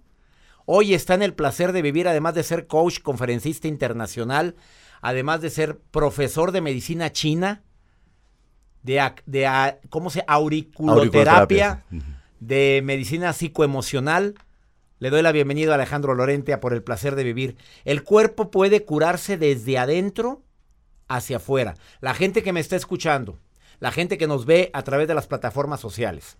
Hoy 0.64 0.94
está 0.94 1.12
en 1.12 1.22
el 1.22 1.34
placer 1.34 1.72
de 1.72 1.82
vivir, 1.82 2.08
además 2.08 2.34
de 2.34 2.44
ser 2.44 2.66
coach, 2.66 3.00
conferencista 3.02 3.68
internacional, 3.68 4.56
además 5.02 5.42
de 5.42 5.50
ser 5.50 5.78
profesor 5.78 6.52
de 6.52 6.62
medicina 6.62 7.12
china, 7.12 7.62
de, 8.82 9.76
¿cómo 9.90 10.08
se? 10.08 10.24
Auriculoterapia, 10.26 11.84
de 12.40 12.80
medicina 12.84 13.32
psicoemocional. 13.32 14.34
Le 14.98 15.10
doy 15.10 15.22
la 15.22 15.32
bienvenida 15.32 15.72
a 15.72 15.74
Alejandro 15.76 16.14
Lorente 16.14 16.52
a 16.52 16.60
por 16.60 16.72
el 16.72 16.82
placer 16.82 17.14
de 17.14 17.24
vivir. 17.24 17.56
El 17.84 18.02
cuerpo 18.02 18.50
puede 18.50 18.84
curarse 18.84 19.38
desde 19.38 19.78
adentro 19.78 20.42
hacia 21.08 21.36
afuera. 21.36 21.76
La 22.00 22.14
gente 22.14 22.42
que 22.42 22.52
me 22.52 22.60
está 22.60 22.76
escuchando, 22.76 23.38
la 23.78 23.92
gente 23.92 24.18
que 24.18 24.26
nos 24.26 24.46
ve 24.46 24.70
a 24.72 24.82
través 24.82 25.08
de 25.08 25.14
las 25.14 25.26
plataformas 25.26 25.80
sociales. 25.80 26.36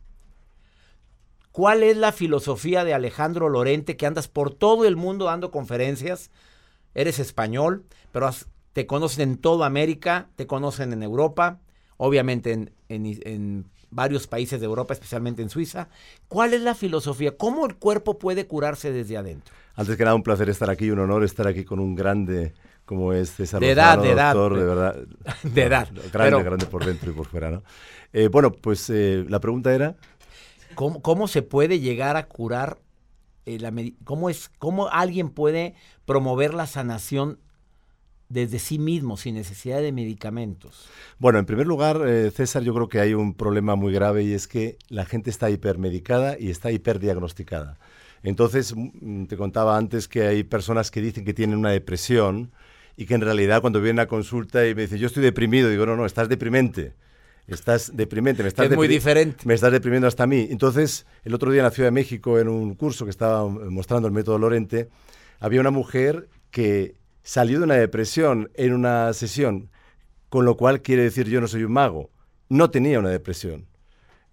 ¿Cuál 1.53 1.83
es 1.83 1.97
la 1.97 2.13
filosofía 2.13 2.85
de 2.85 2.95
Alejandro 2.95 3.49
Lorente 3.49 3.97
que 3.97 4.07
andas 4.07 4.29
por 4.29 4.55
todo 4.55 4.85
el 4.85 4.97
mundo 4.97 5.25
dando 5.25 5.51
conferencias? 5.51 6.31
Eres 6.95 7.19
español, 7.19 7.85
pero 8.13 8.31
te 8.73 8.87
conocen 8.87 9.31
en 9.31 9.37
toda 9.39 9.67
América, 9.67 10.29
te 10.37 10.47
conocen 10.47 10.93
en 10.93 11.03
Europa, 11.03 11.59
obviamente 11.97 12.53
en, 12.53 12.73
en, 12.89 13.67
varios 13.91 14.27
países 14.27 14.61
de 14.61 14.67
Europa, 14.67 14.95
especialmente 14.95 15.43
en 15.43 15.51
Suiza. 15.51 15.89
¿Cuál 16.29 16.55
es 16.55 16.63
la 16.63 16.75
filosofía? 16.75 17.37
¿Cómo 17.37 17.67
el 17.67 17.77
cuerpo 17.77 18.19
puede 18.19 18.47
curarse 18.47 18.93
desde 18.93 19.17
adentro? 19.17 19.55
Antes 19.75 19.97
que 19.97 20.05
nada, 20.05 20.15
un 20.15 20.23
placer 20.23 20.49
estar 20.49 20.71
aquí, 20.71 20.91
un 20.91 20.99
honor 20.99 21.25
estar 21.25 21.47
aquí 21.47 21.65
con 21.65 21.79
un 21.81 21.95
grande 21.95 22.55
como 22.85 23.13
es 23.13 23.31
César 23.31 23.61
de 23.61 23.71
edad, 23.71 23.99
de 23.99 24.11
edad, 24.11 24.35
de 24.35 24.65
verdad. 24.65 24.97
De 25.45 25.63
edad. 25.63 25.89
Grande, 26.13 26.43
grande 26.43 26.67
por 26.67 26.85
dentro 26.85 27.11
y 27.13 27.15
por 27.15 27.27
fuera, 27.27 27.49
¿no? 27.49 27.63
Eh, 28.13 28.27
bueno, 28.27 28.51
pues 28.51 28.91
eh, 28.91 29.25
la 29.29 29.39
pregunta 29.39 29.73
era... 29.73 29.95
¿Cómo, 30.75 31.01
¿Cómo, 31.01 31.29
se 31.29 31.43
puede 31.43 31.79
llegar 31.79 32.17
a 32.17 32.27
curar, 32.27 32.79
eh, 33.47 33.61
la 33.61 33.73
cómo, 34.03 34.29
es, 34.29 34.51
cómo 34.59 34.89
alguien 34.89 35.31
puede 35.31 35.75
promover 36.05 36.53
la 36.53 36.67
sanación 36.67 37.39
desde 38.31 38.61
sí 38.61 38.79
mismo, 38.79 39.19
sin 39.19 39.35
necesidad 39.35 39.83
de 39.83 39.93
medicamentos? 39.93 40.89
Bueno, 41.19 41.39
en 41.39 41.45
primer 41.45 41.67
lugar, 41.67 42.01
eh, 42.07 42.31
César, 42.31 42.63
yo 42.63 42.73
creo 42.73 42.89
que 42.89 43.01
hay 43.01 43.13
un 43.13 43.35
problema 43.35 43.75
muy 43.75 43.93
grave 43.93 44.23
y 44.23 44.33
es 44.33 44.47
que 44.47 44.79
la 44.89 45.05
gente 45.05 45.29
está 45.29 45.51
hipermedicada 45.51 46.39
y 46.39 46.49
está 46.49 46.71
hiperdiagnosticada. 46.71 47.79
Entonces, 48.23 48.75
mm, 48.75 49.25
te 49.25 49.37
contaba 49.37 49.77
antes 49.77 50.09
que 50.09 50.23
hay 50.23 50.45
personas 50.45 50.91
que 50.91 51.03
dicen 51.03 51.25
que 51.25 51.35
tienen 51.35 51.59
una 51.59 51.71
depresión 51.71 52.53
y 52.97 53.07
que 53.07 53.15
en 53.15 53.23
realidad 53.23 53.61
cuando 53.61 53.81
vienen 53.81 54.01
a 54.01 54.07
consulta 54.07 54.67
y 54.67 54.75
me 54.75 54.83
dicen, 54.83 54.99
yo 54.99 55.09
estoy 55.09 55.25
deprimido, 55.25 55.69
digo, 55.69 55.85
no, 55.85 55.97
no, 55.97 56.07
estás 56.07 56.29
deprimente. 56.29 56.95
Estás 57.49 57.97
deprimente, 57.97 58.45
me 58.45 58.49
estás, 58.49 58.71
es 58.71 58.77
muy 58.77 58.87
diferente. 58.87 59.45
me 59.45 59.55
estás 59.55 59.73
deprimiendo 59.73 60.07
hasta 60.07 60.23
a 60.23 60.27
mí. 60.29 60.47
Entonces, 60.51 61.05
el 61.25 61.35
otro 61.35 61.51
día 61.51 61.63
en 61.63 61.65
la 61.65 61.73
Ciudad 61.73 61.89
de 61.89 61.93
México, 61.93 62.39
en 62.39 62.47
un 62.47 62.77
curso 62.77 63.05
que 63.05 63.11
estaba 63.11 63.49
mostrando 63.49 64.07
el 64.07 64.15
método 64.15 64.39
Lorente, 64.39 64.89
había 65.41 65.61
una 65.61 65.73
mujer 65.73 66.29
que 66.53 66.95
salió 67.23 67.59
de 67.59 67.65
una 67.65 67.75
depresión 67.75 68.51
en 68.55 68.73
una 68.73 69.13
sesión, 69.13 69.71
con 70.29 70.45
lo 70.45 70.57
cual 70.57 70.83
quiere 70.83 71.03
decir 71.03 71.29
yo 71.29 71.41
no 71.41 71.49
soy 71.49 71.65
un 71.65 71.73
mago. 71.73 72.11
No 72.49 72.71
tenía 72.71 72.99
una 72.99 73.11
depresión. 73.11 73.67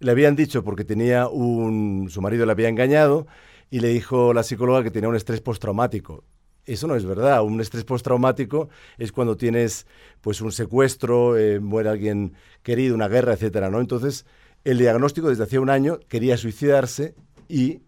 Le 0.00 0.10
habían 0.10 0.36
dicho 0.36 0.64
porque 0.64 0.84
tenía 0.84 1.28
un 1.28 2.08
su 2.10 2.20
marido 2.20 2.46
le 2.46 2.52
había 2.52 2.68
engañado 2.68 3.26
y 3.70 3.80
le 3.80 3.88
dijo 3.88 4.32
la 4.32 4.42
psicóloga 4.42 4.82
que 4.82 4.90
tenía 4.90 5.08
un 5.08 5.16
estrés 5.16 5.40
postraumático. 5.40 6.24
Eso 6.64 6.86
no 6.86 6.96
es 6.96 7.04
verdad. 7.04 7.42
Un 7.42 7.60
estrés 7.60 7.84
postraumático 7.84 8.68
es 8.98 9.10
cuando 9.10 9.36
tienes 9.36 9.86
pues 10.20 10.40
un 10.40 10.52
secuestro, 10.52 11.36
eh, 11.36 11.60
muere 11.60 11.88
alguien 11.88 12.34
querido, 12.62 12.94
una 12.94 13.08
guerra, 13.08 13.32
etcétera, 13.32 13.70
¿no? 13.70 13.80
Entonces, 13.80 14.26
el 14.64 14.78
diagnóstico 14.78 15.30
desde 15.30 15.44
hacía 15.44 15.60
un 15.60 15.70
año 15.70 15.98
quería 16.08 16.36
suicidarse 16.36 17.14
y 17.48 17.80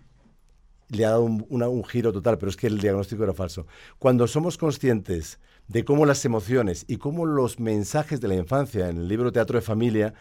le 0.91 1.05
ha 1.07 1.11
dado 1.11 1.23
un, 1.23 1.85
giro 1.85 2.13
total, 2.13 2.39
pero 2.39 2.51
es 2.51 2.57
que 2.57 2.67
el 2.67 2.79
diagnóstico 2.79 3.23
era 3.23 3.33
falso. 3.33 3.67
Cuando 3.99 4.27
somos 4.27 4.59
conscientes 4.59 5.39
de 5.69 5.85
cómo 5.85 6.05
las 6.05 6.25
emociones 6.25 6.85
y 6.89 6.97
cómo 6.97 7.27
los 7.27 7.61
mensajes 7.61 8.21
de 8.21 8.29
la 8.29 8.35
infancia, 8.35 8.89
en 8.89 8.99
el 8.99 9.09
libro 9.09 9.33
Teatro 9.33 9.59
de 9.59 9.63
Familia, 9.63 10.15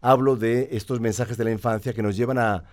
hablo 0.00 0.36
de 0.36 0.68
estos 0.72 1.00
mensajes 1.00 1.36
de 1.36 1.44
la 1.44 1.50
infancia 1.50 1.92
que 1.92 2.02
nos 2.02 2.16
llevan 2.16 2.38
a, 2.38 2.64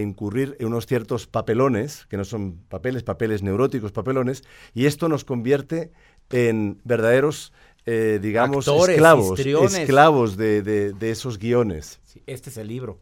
incurrir 0.00 0.56
en 0.58 0.66
unos 0.66 0.86
ciertos 0.86 1.28
papelones, 1.28 2.04
que 2.10 2.16
no 2.16 2.24
son 2.24 2.56
papeles, 2.68 3.04
papeles 3.04 3.44
neuróticos, 3.44 3.92
papelones, 3.92 4.42
y 4.74 4.86
esto 4.86 5.08
nos 5.08 5.24
convierte 5.24 5.92
en 6.30 6.80
verdaderos, 6.82 7.52
eh, 7.86 8.18
digamos, 8.20 8.66
esclavos, 8.66 9.38
esclavos 9.38 10.36
de, 10.36 10.96
esos 11.00 11.38
guiones. 11.38 12.00
este 12.26 12.50
es 12.50 12.56
el 12.56 12.66
libro, 12.66 12.98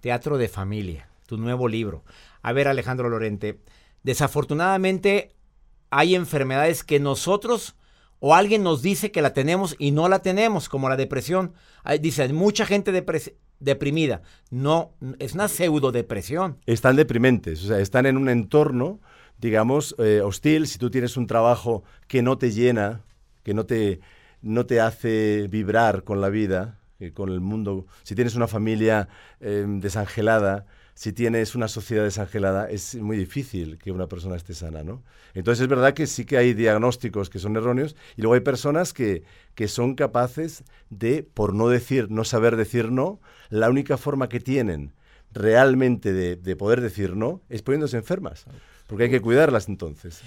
Teatro 0.00 0.38
de 0.38 0.46
Familia, 0.46 1.08
tu 1.26 1.36
nuevo 1.36 1.66
libro. 1.66 2.04
A 2.42 2.52
ver, 2.52 2.68
Alejandro 2.68 3.08
Lorente, 3.08 3.60
desafortunadamente 4.02 5.34
hay 5.90 6.14
enfermedades 6.14 6.84
que 6.84 7.00
nosotros 7.00 7.76
o 8.20 8.34
alguien 8.34 8.62
nos 8.62 8.82
dice 8.82 9.10
que 9.10 9.22
la 9.22 9.32
tenemos 9.32 9.74
y 9.78 9.90
no 9.90 10.08
la 10.08 10.20
tenemos, 10.20 10.68
como 10.68 10.88
la 10.88 10.96
depresión. 10.96 11.54
Dice, 12.00 12.22
hay 12.22 12.32
mucha 12.32 12.66
gente 12.66 12.92
deprimida. 13.58 14.22
No, 14.50 14.92
es 15.18 15.34
una 15.34 15.48
pseudo 15.48 15.90
depresión. 15.90 16.58
Están 16.66 16.96
deprimentes, 16.96 17.64
o 17.64 17.68
sea, 17.68 17.78
están 17.80 18.06
en 18.06 18.18
un 18.18 18.28
entorno, 18.28 19.00
digamos, 19.38 19.96
eh, 19.98 20.20
hostil. 20.22 20.66
Si 20.66 20.78
tú 20.78 20.90
tienes 20.90 21.16
un 21.16 21.26
trabajo 21.26 21.82
que 22.06 22.20
no 22.22 22.36
te 22.36 22.50
llena, 22.50 23.02
que 23.42 23.54
no 23.54 23.64
te, 23.64 24.00
no 24.42 24.66
te 24.66 24.80
hace 24.80 25.46
vibrar 25.48 26.04
con 26.04 26.20
la 26.20 26.28
vida, 26.28 26.78
eh, 26.98 27.12
con 27.12 27.30
el 27.30 27.40
mundo, 27.40 27.86
si 28.02 28.14
tienes 28.14 28.34
una 28.34 28.48
familia 28.48 29.08
eh, 29.40 29.64
desangelada, 29.66 30.66
si 30.94 31.12
tienes 31.12 31.54
una 31.54 31.68
sociedad 31.68 32.04
desangelada, 32.04 32.68
es 32.68 32.94
muy 32.96 33.16
difícil 33.16 33.78
que 33.78 33.90
una 33.90 34.06
persona 34.06 34.36
esté 34.36 34.54
sana, 34.54 34.82
¿no? 34.82 35.02
Entonces 35.34 35.62
es 35.62 35.68
verdad 35.68 35.94
que 35.94 36.06
sí 36.06 36.24
que 36.24 36.36
hay 36.36 36.54
diagnósticos 36.54 37.30
que 37.30 37.38
son 37.38 37.56
erróneos 37.56 37.96
y 38.16 38.22
luego 38.22 38.34
hay 38.34 38.40
personas 38.40 38.92
que, 38.92 39.22
que 39.54 39.68
son 39.68 39.94
capaces 39.94 40.64
de, 40.90 41.22
por 41.22 41.54
no 41.54 41.68
decir, 41.68 42.10
no 42.10 42.24
saber 42.24 42.56
decir 42.56 42.90
no, 42.90 43.20
la 43.48 43.70
única 43.70 43.96
forma 43.96 44.28
que 44.28 44.40
tienen 44.40 44.92
realmente 45.32 46.12
de, 46.12 46.56
poder 46.56 46.80
decir 46.80 47.16
no 47.16 47.40
es 47.48 47.62
poniéndose 47.62 47.96
enfermas. 47.96 48.44
Porque 48.86 49.04
hay 49.04 49.10
que 49.10 49.20
cuidarlas 49.20 49.68
entonces. 49.68 50.20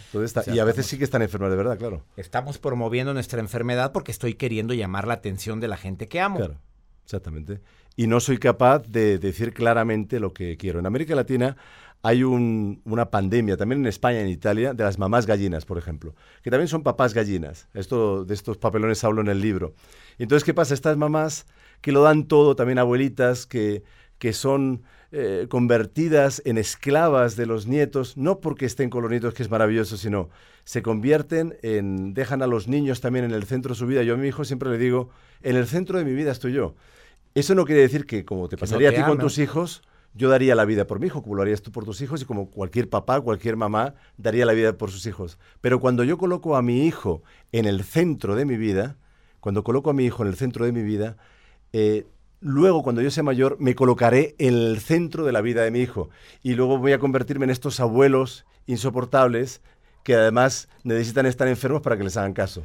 y 0.47 0.59
a 0.59 0.63
veces 0.63 0.85
sí 0.85 0.97
que 0.97 1.03
están 1.03 1.21
enfermas 1.21 1.51
de 1.51 1.57
verdad, 1.57 1.77
claro. 1.77 2.05
Estamos 2.15 2.59
promoviendo 2.59 3.13
nuestra 3.13 3.41
enfermedad 3.41 3.91
porque 3.91 4.11
estoy 4.11 4.35
queriendo 4.35 4.73
llamar 4.73 5.05
la 5.05 5.15
atención 5.15 5.59
de 5.59 5.67
la 5.67 5.75
gente 5.75 6.07
que 6.07 6.21
amo. 6.21 6.37
Claro, 6.37 6.59
exactamente 7.03 7.59
y 7.95 8.07
no 8.07 8.19
soy 8.19 8.37
capaz 8.37 8.87
de 8.87 9.17
decir 9.19 9.53
claramente 9.53 10.19
lo 10.19 10.33
que 10.33 10.57
quiero. 10.57 10.79
En 10.79 10.85
América 10.85 11.15
Latina 11.15 11.57
hay 12.05 12.23
una 12.23 13.09
pandemia, 13.11 13.55
también 13.55 13.79
en 13.79 13.87
España 13.87 14.19
en 14.19 14.27
Italia, 14.27 14.73
de 14.73 14.83
las 14.83 14.99
mamás 14.99 15.25
gallinas, 15.25 15.63
por 15.63 15.77
ejemplo, 15.77 16.13
que 16.41 16.51
también 16.51 16.67
son 16.67 16.83
papás 16.83 17.13
gallinas. 17.13 17.69
Esto, 17.73 18.25
de 18.25 18.33
estos 18.33 18.57
papelones 18.57 19.03
hablo 19.05 19.21
en 19.21 19.29
el 19.29 19.39
libro. 19.39 19.73
Entonces, 20.17 20.43
¿qué 20.43 20.53
pasa? 20.53 20.73
Estas 20.73 20.97
mamás 20.97 21.45
que 21.79 21.93
lo 21.93 22.03
dan 22.03 22.25
todo, 22.27 22.57
también 22.57 22.77
abuelitas, 22.77 23.45
que, 23.45 23.83
que 24.17 24.33
son 24.33 24.83
eh, 25.13 25.47
convertidas 25.47 26.41
en 26.43 26.57
esclavas 26.57 27.35
de 27.35 27.45
los 27.45 27.67
nietos, 27.67 28.17
no 28.17 28.39
porque 28.41 28.65
estén 28.65 28.89
con 28.89 29.03
los 29.03 29.11
nietos, 29.11 29.33
que 29.33 29.43
es 29.43 29.49
maravilloso, 29.49 29.95
sino 29.95 30.29
se 30.65 30.81
convierten 30.81 31.55
en, 31.61 32.13
dejan 32.13 32.41
a 32.41 32.47
los 32.47 32.67
niños 32.67 32.99
también 32.99 33.23
en 33.23 33.31
el 33.31 33.43
centro 33.43 33.73
de 33.73 33.79
su 33.79 33.85
vida. 33.85 34.03
Yo 34.03 34.15
a 34.15 34.17
mi 34.17 34.27
hijo 34.27 34.43
siempre 34.43 34.69
le 34.69 34.77
digo, 34.77 35.09
en 35.41 35.55
el 35.55 35.67
centro 35.67 35.97
de 35.99 36.05
mi 36.05 36.13
vida 36.13 36.31
estoy 36.31 36.53
yo. 36.53 36.75
Eso 37.35 37.55
no 37.55 37.65
quiere 37.65 37.81
decir 37.81 38.05
que, 38.05 38.25
como 38.25 38.47
te 38.47 38.57
pasaría 38.57 38.89
a 38.89 38.93
ti 38.93 39.01
con 39.01 39.17
tus 39.17 39.37
hijos, 39.39 39.81
yo 40.13 40.29
daría 40.29 40.53
la 40.53 40.65
vida 40.65 40.85
por 40.85 40.99
mi 40.99 41.07
hijo, 41.07 41.23
como 41.23 41.35
lo 41.35 41.41
harías 41.41 41.61
tú 41.61 41.71
por 41.71 41.85
tus 41.85 42.01
hijos, 42.01 42.21
y 42.21 42.25
como 42.25 42.51
cualquier 42.51 42.89
papá, 42.89 43.19
cualquier 43.21 43.55
mamá 43.55 43.95
daría 44.17 44.45
la 44.45 44.53
vida 44.53 44.77
por 44.77 44.91
sus 44.91 45.05
hijos. 45.07 45.39
Pero 45.59 45.79
cuando 45.79 46.03
yo 46.03 46.17
coloco 46.17 46.55
a 46.55 46.61
mi 46.61 46.85
hijo 46.85 47.23
en 47.51 47.65
el 47.65 47.83
centro 47.83 48.35
de 48.35 48.45
mi 48.45 48.57
vida, 48.57 48.97
cuando 49.39 49.63
coloco 49.63 49.89
a 49.89 49.93
mi 49.93 50.05
hijo 50.05 50.23
en 50.23 50.29
el 50.29 50.35
centro 50.35 50.65
de 50.65 50.71
mi 50.71 50.83
vida, 50.83 51.17
eh, 51.73 52.05
luego 52.39 52.83
cuando 52.83 53.01
yo 53.01 53.09
sea 53.09 53.23
mayor 53.23 53.57
me 53.59 53.73
colocaré 53.73 54.35
en 54.37 54.53
el 54.53 54.79
centro 54.79 55.25
de 55.25 55.31
la 55.31 55.41
vida 55.41 55.63
de 55.63 55.71
mi 55.71 55.79
hijo. 55.79 56.09
Y 56.43 56.53
luego 56.53 56.77
voy 56.77 56.93
a 56.93 56.99
convertirme 56.99 57.45
en 57.45 57.49
estos 57.49 57.79
abuelos 57.79 58.45
insoportables 58.67 59.61
que 60.03 60.15
además 60.15 60.69
necesitan 60.83 61.25
estar 61.25 61.47
enfermos 61.47 61.81
para 61.81 61.97
que 61.97 62.03
les 62.03 62.17
hagan 62.17 62.33
caso. 62.33 62.63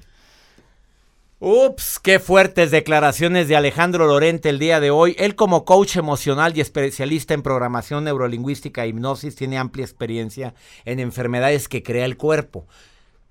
Ups, 1.41 2.01
qué 2.01 2.19
fuertes 2.19 2.73
declaraciones 2.73 3.47
de 3.47 3.55
Alejandro 3.55 4.09
Lorente 4.09 4.49
el 4.49 4.59
día 4.59 4.81
de 4.81 4.91
hoy. 4.91 5.15
Él 5.21 5.37
como 5.37 5.65
coach 5.65 5.95
emocional 5.95 6.57
y 6.57 6.61
especialista 6.61 7.33
en 7.33 7.43
programación 7.43 8.03
neurolingüística 8.03 8.83
e 8.85 8.89
hipnosis 8.89 9.37
tiene 9.37 9.57
amplia 9.57 9.85
experiencia 9.85 10.55
en 10.85 10.99
enfermedades 10.99 11.69
que 11.69 11.85
crea 11.85 12.07
el 12.07 12.17
cuerpo. 12.17 12.67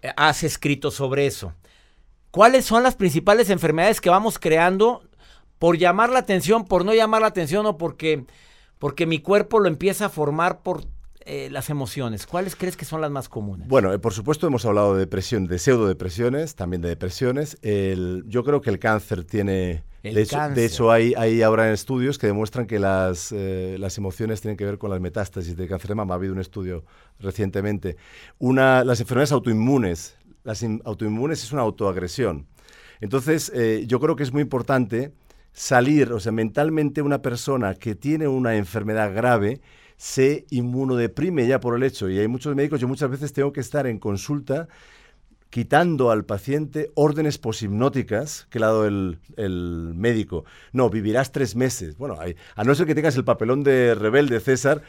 Eh, 0.01 0.13
has 0.15 0.43
escrito 0.43 0.89
sobre 0.89 1.27
eso. 1.27 1.53
¿Cuáles 2.31 2.63
son 2.63 2.81
las 2.81 2.95
principales 2.95 3.49
enfermedades 3.49 3.99
que 3.99 4.09
vamos 4.09 4.39
creando 4.39 5.03
por 5.59 5.77
llamar 5.77 6.09
la 6.09 6.19
atención, 6.19 6.63
por 6.63 6.85
no 6.85 6.93
llamar 6.93 7.19
la 7.19 7.27
atención 7.27 7.65
o 7.65 7.77
porque, 7.77 8.23
porque 8.79 9.05
mi 9.05 9.19
cuerpo 9.19 9.59
lo 9.59 9.67
empieza 9.67 10.05
a 10.05 10.09
formar 10.09 10.61
por 10.61 10.85
eh, 11.29 11.49
las 11.51 11.69
emociones, 11.69 12.25
¿cuáles 12.25 12.55
crees 12.55 12.77
que 12.77 12.85
son 12.85 13.01
las 13.01 13.11
más 13.11 13.27
comunes? 13.27 13.67
Bueno, 13.67 13.91
eh, 13.91 13.99
por 13.99 14.13
supuesto 14.13 14.47
hemos 14.47 14.65
hablado 14.65 14.93
de 14.93 15.01
depresión, 15.01 15.45
de 15.45 15.59
pseudodepresiones, 15.59 16.55
también 16.55 16.81
de 16.81 16.87
depresiones. 16.87 17.57
yo 17.61 18.43
creo 18.45 18.61
que 18.61 18.69
el 18.69 18.79
cáncer 18.79 19.25
tiene... 19.25 19.83
de, 20.03 20.65
Hecho, 20.65 20.89
hay, 20.89 21.13
hay 21.17 21.41
ahora 21.41 21.73
estudios 21.73 22.17
que 22.17 22.27
demuestran 22.27 22.65
que 22.65 22.79
las, 22.79 23.33
eh, 23.33 23.75
las 23.77 23.97
emociones 23.97 24.39
tienen 24.39 24.55
que 24.55 24.63
ver 24.63 24.77
con 24.77 24.89
las 24.89 25.01
metástasis 25.01 25.57
de 25.57 25.67
cáncer 25.67 25.89
de 25.89 25.95
mama. 25.95 26.13
Ha 26.13 26.17
habido 26.17 26.31
un 26.31 26.39
estudio 26.39 26.85
recientemente. 27.19 27.97
Una, 28.39 28.85
las 28.85 29.01
enfermedades 29.01 29.33
autoinmunes. 29.33 30.15
Las 30.45 30.63
autoinmunes 30.85 31.43
es 31.43 31.51
una 31.51 31.63
autoagresión. 31.63 32.47
Entonces, 33.01 33.51
yo 33.85 33.99
creo 33.99 34.15
que 34.15 34.23
es 34.23 34.31
muy 34.31 34.43
importante 34.43 35.11
salir, 35.51 36.13
o 36.13 36.21
sea, 36.21 36.31
mentalmente 36.31 37.01
una 37.01 37.21
persona 37.21 37.73
que 37.73 37.95
tiene 37.95 38.29
una 38.29 38.55
enfermedad 38.55 39.13
grave, 39.13 39.59
se 39.97 40.45
inmunodeprime 40.51 41.47
ya 41.47 41.59
por 41.59 41.75
el 41.75 41.83
hecho. 41.83 42.09
Y 42.09 42.19
hay 42.19 42.27
muchos 42.27 42.55
médicos, 42.55 42.79
yo 42.79 42.87
muchas 42.87 43.09
veces 43.09 43.33
tengo 43.33 43.51
que 43.51 43.59
estar 43.59 43.87
en 43.87 43.99
consulta 43.99 44.67
quitando 45.49 46.11
al 46.11 46.25
paciente 46.25 46.91
órdenes 46.93 47.37
poshipnóticas 47.37 48.47
que 48.49 48.59
le 48.59 48.65
ha 48.65 48.69
dado 48.69 48.85
el, 48.85 49.19
médico. 49.95 50.45
No, 50.71 50.89
vivirás 50.89 51.31
tres 51.31 51.55
meses. 51.55 51.97
Bueno, 51.97 52.17
a 52.55 52.63
no 52.63 52.75
ser 52.75 52.85
que 52.85 52.95
tengas 52.95 53.15
el 53.15 53.23
papelón 53.23 53.63
de 53.63 53.95
rebelde, 53.95 54.39
César, 54.39 54.83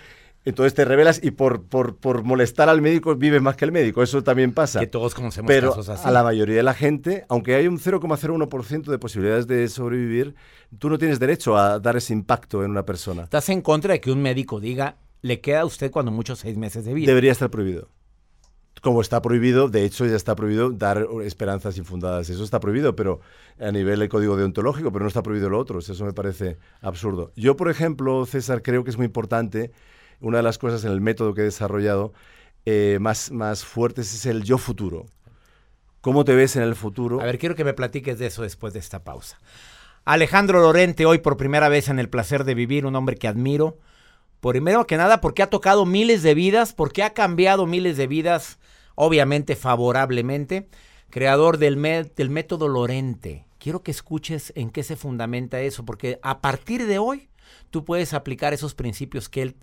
entonces 0.44 0.72
te 0.74 0.84
revelas 0.84 1.20
y 1.22 1.32
por, 1.32 1.64
por, 1.64 1.96
por 1.96 2.22
molestar 2.22 2.68
al 2.68 2.80
médico 2.80 3.14
vives 3.16 3.42
más 3.42 3.56
que 3.56 3.64
el 3.64 3.72
médico. 3.72 4.02
Eso 4.02 4.22
también 4.22 4.52
pasa. 4.52 4.80
Que 4.80 4.86
todos 4.86 5.14
conocemos 5.14 5.48
Pero 5.48 5.70
casos 5.70 5.88
así. 5.90 6.08
a 6.08 6.10
la 6.10 6.22
mayoría 6.22 6.56
de 6.56 6.62
la 6.62 6.74
gente, 6.74 7.24
aunque 7.28 7.54
hay 7.54 7.66
un 7.66 7.78
0,01% 7.78 8.84
de 8.90 8.98
posibilidades 8.98 9.46
de 9.46 9.68
sobrevivir, 9.68 10.34
tú 10.78 10.88
no 10.88 10.98
tienes 10.98 11.18
derecho 11.18 11.56
a 11.56 11.78
dar 11.80 11.96
ese 11.96 12.12
impacto 12.12 12.64
en 12.64 12.70
una 12.70 12.84
persona. 12.84 13.24
¿Estás 13.24 13.48
en 13.50 13.60
contra 13.60 13.92
de 13.92 14.00
que 14.00 14.10
un 14.10 14.22
médico 14.22 14.60
diga, 14.60 14.96
le 15.22 15.40
queda 15.40 15.60
a 15.60 15.64
usted 15.64 15.90
cuando 15.90 16.12
mucho 16.12 16.36
seis 16.36 16.56
meses 16.56 16.84
de 16.84 16.94
vida? 16.94 17.08
Debería 17.08 17.32
estar 17.32 17.50
prohibido. 17.50 17.88
Como 18.80 19.00
está 19.00 19.20
prohibido, 19.20 19.68
de 19.68 19.84
hecho 19.84 20.06
ya 20.06 20.14
está 20.14 20.36
prohibido 20.36 20.70
dar 20.70 21.04
esperanzas 21.24 21.76
infundadas. 21.78 22.30
Eso 22.30 22.44
está 22.44 22.60
prohibido, 22.60 22.94
pero 22.94 23.20
a 23.58 23.72
nivel 23.72 23.98
del 23.98 24.08
código 24.08 24.36
deontológico, 24.36 24.92
pero 24.92 25.02
no 25.02 25.08
está 25.08 25.22
prohibido 25.22 25.50
lo 25.50 25.58
otro. 25.58 25.80
Eso 25.80 26.04
me 26.04 26.12
parece 26.12 26.58
absurdo. 26.80 27.32
Yo, 27.34 27.56
por 27.56 27.68
ejemplo, 27.70 28.24
César, 28.24 28.62
creo 28.62 28.84
que 28.84 28.90
es 28.90 28.96
muy 28.96 29.06
importante, 29.06 29.72
una 30.20 30.38
de 30.38 30.42
las 30.42 30.58
cosas 30.58 30.84
en 30.84 30.92
el 30.92 31.00
método 31.00 31.34
que 31.34 31.42
he 31.42 31.44
desarrollado 31.44 32.12
eh, 32.64 32.98
más, 33.00 33.30
más 33.30 33.64
fuertes 33.64 34.14
es 34.14 34.26
el 34.26 34.42
yo 34.44 34.58
futuro. 34.58 35.06
¿Cómo 36.00 36.24
te 36.24 36.34
ves 36.34 36.56
en 36.56 36.62
el 36.62 36.74
futuro? 36.74 37.20
A 37.20 37.24
ver, 37.24 37.38
quiero 37.38 37.54
que 37.54 37.64
me 37.64 37.74
platiques 37.74 38.18
de 38.18 38.26
eso 38.26 38.42
después 38.42 38.72
de 38.72 38.78
esta 38.78 39.04
pausa. 39.04 39.38
Alejandro 40.04 40.60
Lorente, 40.60 41.06
hoy 41.06 41.18
por 41.18 41.36
primera 41.36 41.68
vez 41.68 41.88
en 41.88 41.98
El 41.98 42.08
Placer 42.08 42.44
de 42.44 42.54
Vivir, 42.54 42.86
un 42.86 42.96
hombre 42.96 43.16
que 43.16 43.28
admiro. 43.28 43.78
Primero 44.40 44.86
que 44.86 44.96
nada, 44.96 45.20
porque 45.20 45.42
ha 45.42 45.50
tocado 45.50 45.84
miles 45.84 46.22
de 46.22 46.34
vidas, 46.34 46.72
porque 46.72 47.02
ha 47.02 47.14
cambiado 47.14 47.66
miles 47.66 47.96
de 47.96 48.06
vidas, 48.06 48.58
obviamente 48.94 49.56
favorablemente. 49.56 50.68
Creador 51.10 51.58
del, 51.58 51.82
del 52.14 52.30
método 52.30 52.68
Lorente. 52.68 53.46
Quiero 53.58 53.82
que 53.82 53.90
escuches 53.90 54.52
en 54.54 54.70
qué 54.70 54.82
se 54.82 54.96
fundamenta 54.96 55.60
eso, 55.60 55.84
porque 55.84 56.20
a 56.22 56.40
partir 56.40 56.86
de 56.86 56.98
hoy 56.98 57.28
tú 57.70 57.84
puedes 57.84 58.14
aplicar 58.14 58.54
esos 58.54 58.74
principios 58.74 59.28
que 59.28 59.42
él 59.42 59.56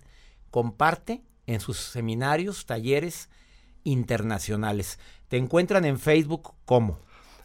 comparte 0.50 1.22
en 1.46 1.60
sus 1.60 1.76
seminarios, 1.78 2.66
talleres 2.66 3.28
internacionales. 3.84 4.98
Te 5.28 5.36
encuentran 5.36 5.84
en 5.84 5.98
Facebook 5.98 6.52
como 6.64 6.98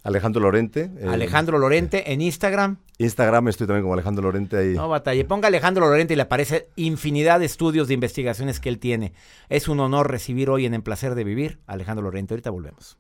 Alejandro 0.04 0.42
Lorente. 0.42 0.90
eh, 0.98 1.08
Alejandro 1.08 1.60
Lorente, 1.60 2.12
en 2.12 2.22
Instagram. 2.22 2.78
Instagram 2.98 3.48
estoy 3.48 3.68
también 3.68 3.84
como 3.84 3.94
Alejandro 3.94 4.24
Lorente 4.24 4.58
ahí. 4.58 4.74
No 4.74 4.90
batalle. 4.90 5.26
Ponga 5.26 5.48
Alejandro 5.48 5.88
Lorente 5.88 6.14
y 6.14 6.16
le 6.18 6.24
aparece 6.24 6.70
infinidad 6.76 7.40
de 7.40 7.46
estudios 7.46 7.88
de 7.88 7.94
investigaciones 7.96 8.60
que 8.60 8.70
él 8.70 8.80
tiene. 8.80 9.14
Es 9.50 9.68
un 9.68 9.80
honor 9.80 10.10
recibir 10.10 10.50
hoy 10.50 10.66
en 10.66 10.74
El 10.74 10.84
Placer 10.84 11.16
de 11.16 11.24
Vivir 11.24 11.60
a 11.68 11.74
Alejandro 11.74 12.04
Lorente. 12.04 12.34
Ahorita 12.34 12.50
volvemos. 12.50 12.98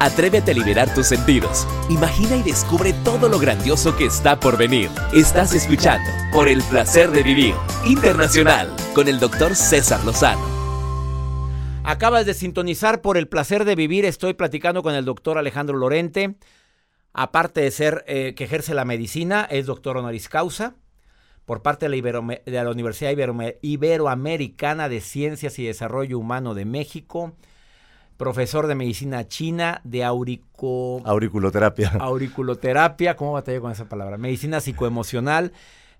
Atrévete 0.00 0.52
a 0.52 0.54
liberar 0.54 0.94
tus 0.94 1.08
sentidos. 1.08 1.66
Imagina 1.90 2.36
y 2.36 2.42
descubre 2.42 2.92
todo 3.04 3.28
lo 3.28 3.38
grandioso 3.38 3.96
que 3.96 4.06
está 4.06 4.38
por 4.38 4.56
venir. 4.56 4.90
Estás 5.12 5.54
escuchando 5.54 6.08
por 6.32 6.48
el 6.48 6.62
placer 6.62 7.10
de 7.10 7.22
vivir 7.22 7.54
internacional 7.84 8.74
con 8.94 9.08
el 9.08 9.18
doctor 9.18 9.56
César 9.56 10.04
Lozano. 10.04 10.58
Acabas 11.82 12.26
de 12.26 12.34
sintonizar 12.34 13.00
por 13.00 13.16
El 13.16 13.28
Placer 13.28 13.64
de 13.64 13.74
Vivir. 13.74 14.04
Estoy 14.04 14.34
platicando 14.34 14.82
con 14.82 14.94
el 14.94 15.06
doctor 15.06 15.38
Alejandro 15.38 15.78
Lorente. 15.78 16.36
Aparte 17.14 17.62
de 17.62 17.70
ser 17.70 18.04
eh, 18.06 18.34
que 18.36 18.44
ejerce 18.44 18.74
la 18.74 18.84
medicina, 18.84 19.48
es 19.50 19.66
doctor 19.66 19.96
honoris 19.96 20.28
causa 20.28 20.74
por 21.46 21.62
parte 21.62 21.88
de 21.88 22.52
la, 22.52 22.70
Universidad 22.70 23.10
Iberome- 23.10 23.56
Iberoamericana 23.62 24.90
de 24.90 25.00
Ciencias 25.00 25.58
y 25.58 25.64
Desarrollo 25.64 26.18
Humano 26.18 26.54
de 26.54 26.66
México. 26.66 27.32
Profesor 28.18 28.66
de 28.66 28.74
medicina 28.74 29.28
china, 29.28 29.80
de 29.84 30.02
aurico, 30.02 31.00
Auriculoterapia. 31.04 31.90
auriculoterapia, 32.00 33.14
¿cómo 33.14 33.34
batallé 33.34 33.60
con 33.60 33.70
esa 33.70 33.88
palabra? 33.88 34.18
Medicina 34.18 34.60
psicoemocional, 34.60 35.52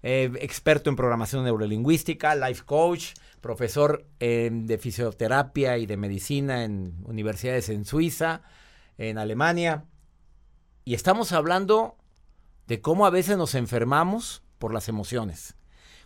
eh, 0.02 0.28
experto 0.40 0.90
en 0.90 0.96
programación 0.96 1.44
neurolingüística, 1.44 2.34
life 2.34 2.64
coach, 2.66 3.12
profesor 3.40 4.04
eh, 4.18 4.50
de 4.52 4.78
fisioterapia 4.78 5.78
y 5.78 5.86
de 5.86 5.96
medicina 5.96 6.64
en 6.64 6.96
universidades 7.04 7.68
en 7.68 7.84
Suiza, 7.84 8.42
en 8.98 9.16
Alemania. 9.16 9.84
Y 10.84 10.94
estamos 10.94 11.30
hablando 11.30 11.98
de 12.66 12.80
cómo 12.80 13.06
a 13.06 13.10
veces 13.10 13.38
nos 13.38 13.54
enfermamos 13.54 14.42
por 14.58 14.74
las 14.74 14.88
emociones. 14.88 15.54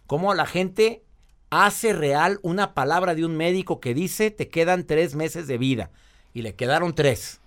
Cómo 0.06 0.34
la 0.34 0.44
gente 0.44 1.06
hace 1.48 1.94
real 1.94 2.38
una 2.42 2.74
palabra 2.74 3.14
de 3.14 3.24
un 3.24 3.34
médico 3.34 3.80
que 3.80 3.94
dice 3.94 4.30
te 4.30 4.48
quedan 4.48 4.86
tres 4.86 5.14
meses 5.14 5.46
de 5.46 5.56
vida. 5.56 5.90
Y 6.32 6.42
le 6.42 6.54
quedaron 6.54 6.94
tres. 6.94 7.40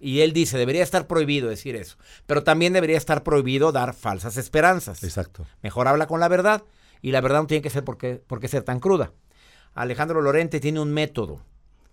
Y 0.00 0.20
él 0.20 0.32
dice, 0.32 0.56
debería 0.58 0.82
estar 0.82 1.06
prohibido 1.06 1.48
decir 1.48 1.74
eso. 1.76 1.96
Pero 2.26 2.44
también 2.44 2.72
debería 2.72 2.96
estar 2.96 3.22
prohibido 3.24 3.72
dar 3.72 3.94
falsas 3.94 4.36
esperanzas. 4.36 5.02
Exacto. 5.02 5.46
Mejor 5.62 5.88
habla 5.88 6.06
con 6.06 6.20
la 6.20 6.28
verdad. 6.28 6.62
Y 7.02 7.10
la 7.12 7.20
verdad 7.20 7.40
no 7.42 7.46
tiene 7.46 7.62
que 7.62 7.70
ser 7.70 7.84
por 7.84 7.98
qué, 7.98 8.22
por 8.26 8.40
qué 8.40 8.48
ser 8.48 8.62
tan 8.62 8.80
cruda. 8.80 9.12
Alejandro 9.74 10.20
Lorente 10.22 10.60
tiene 10.60 10.80
un 10.80 10.92
método 10.92 11.42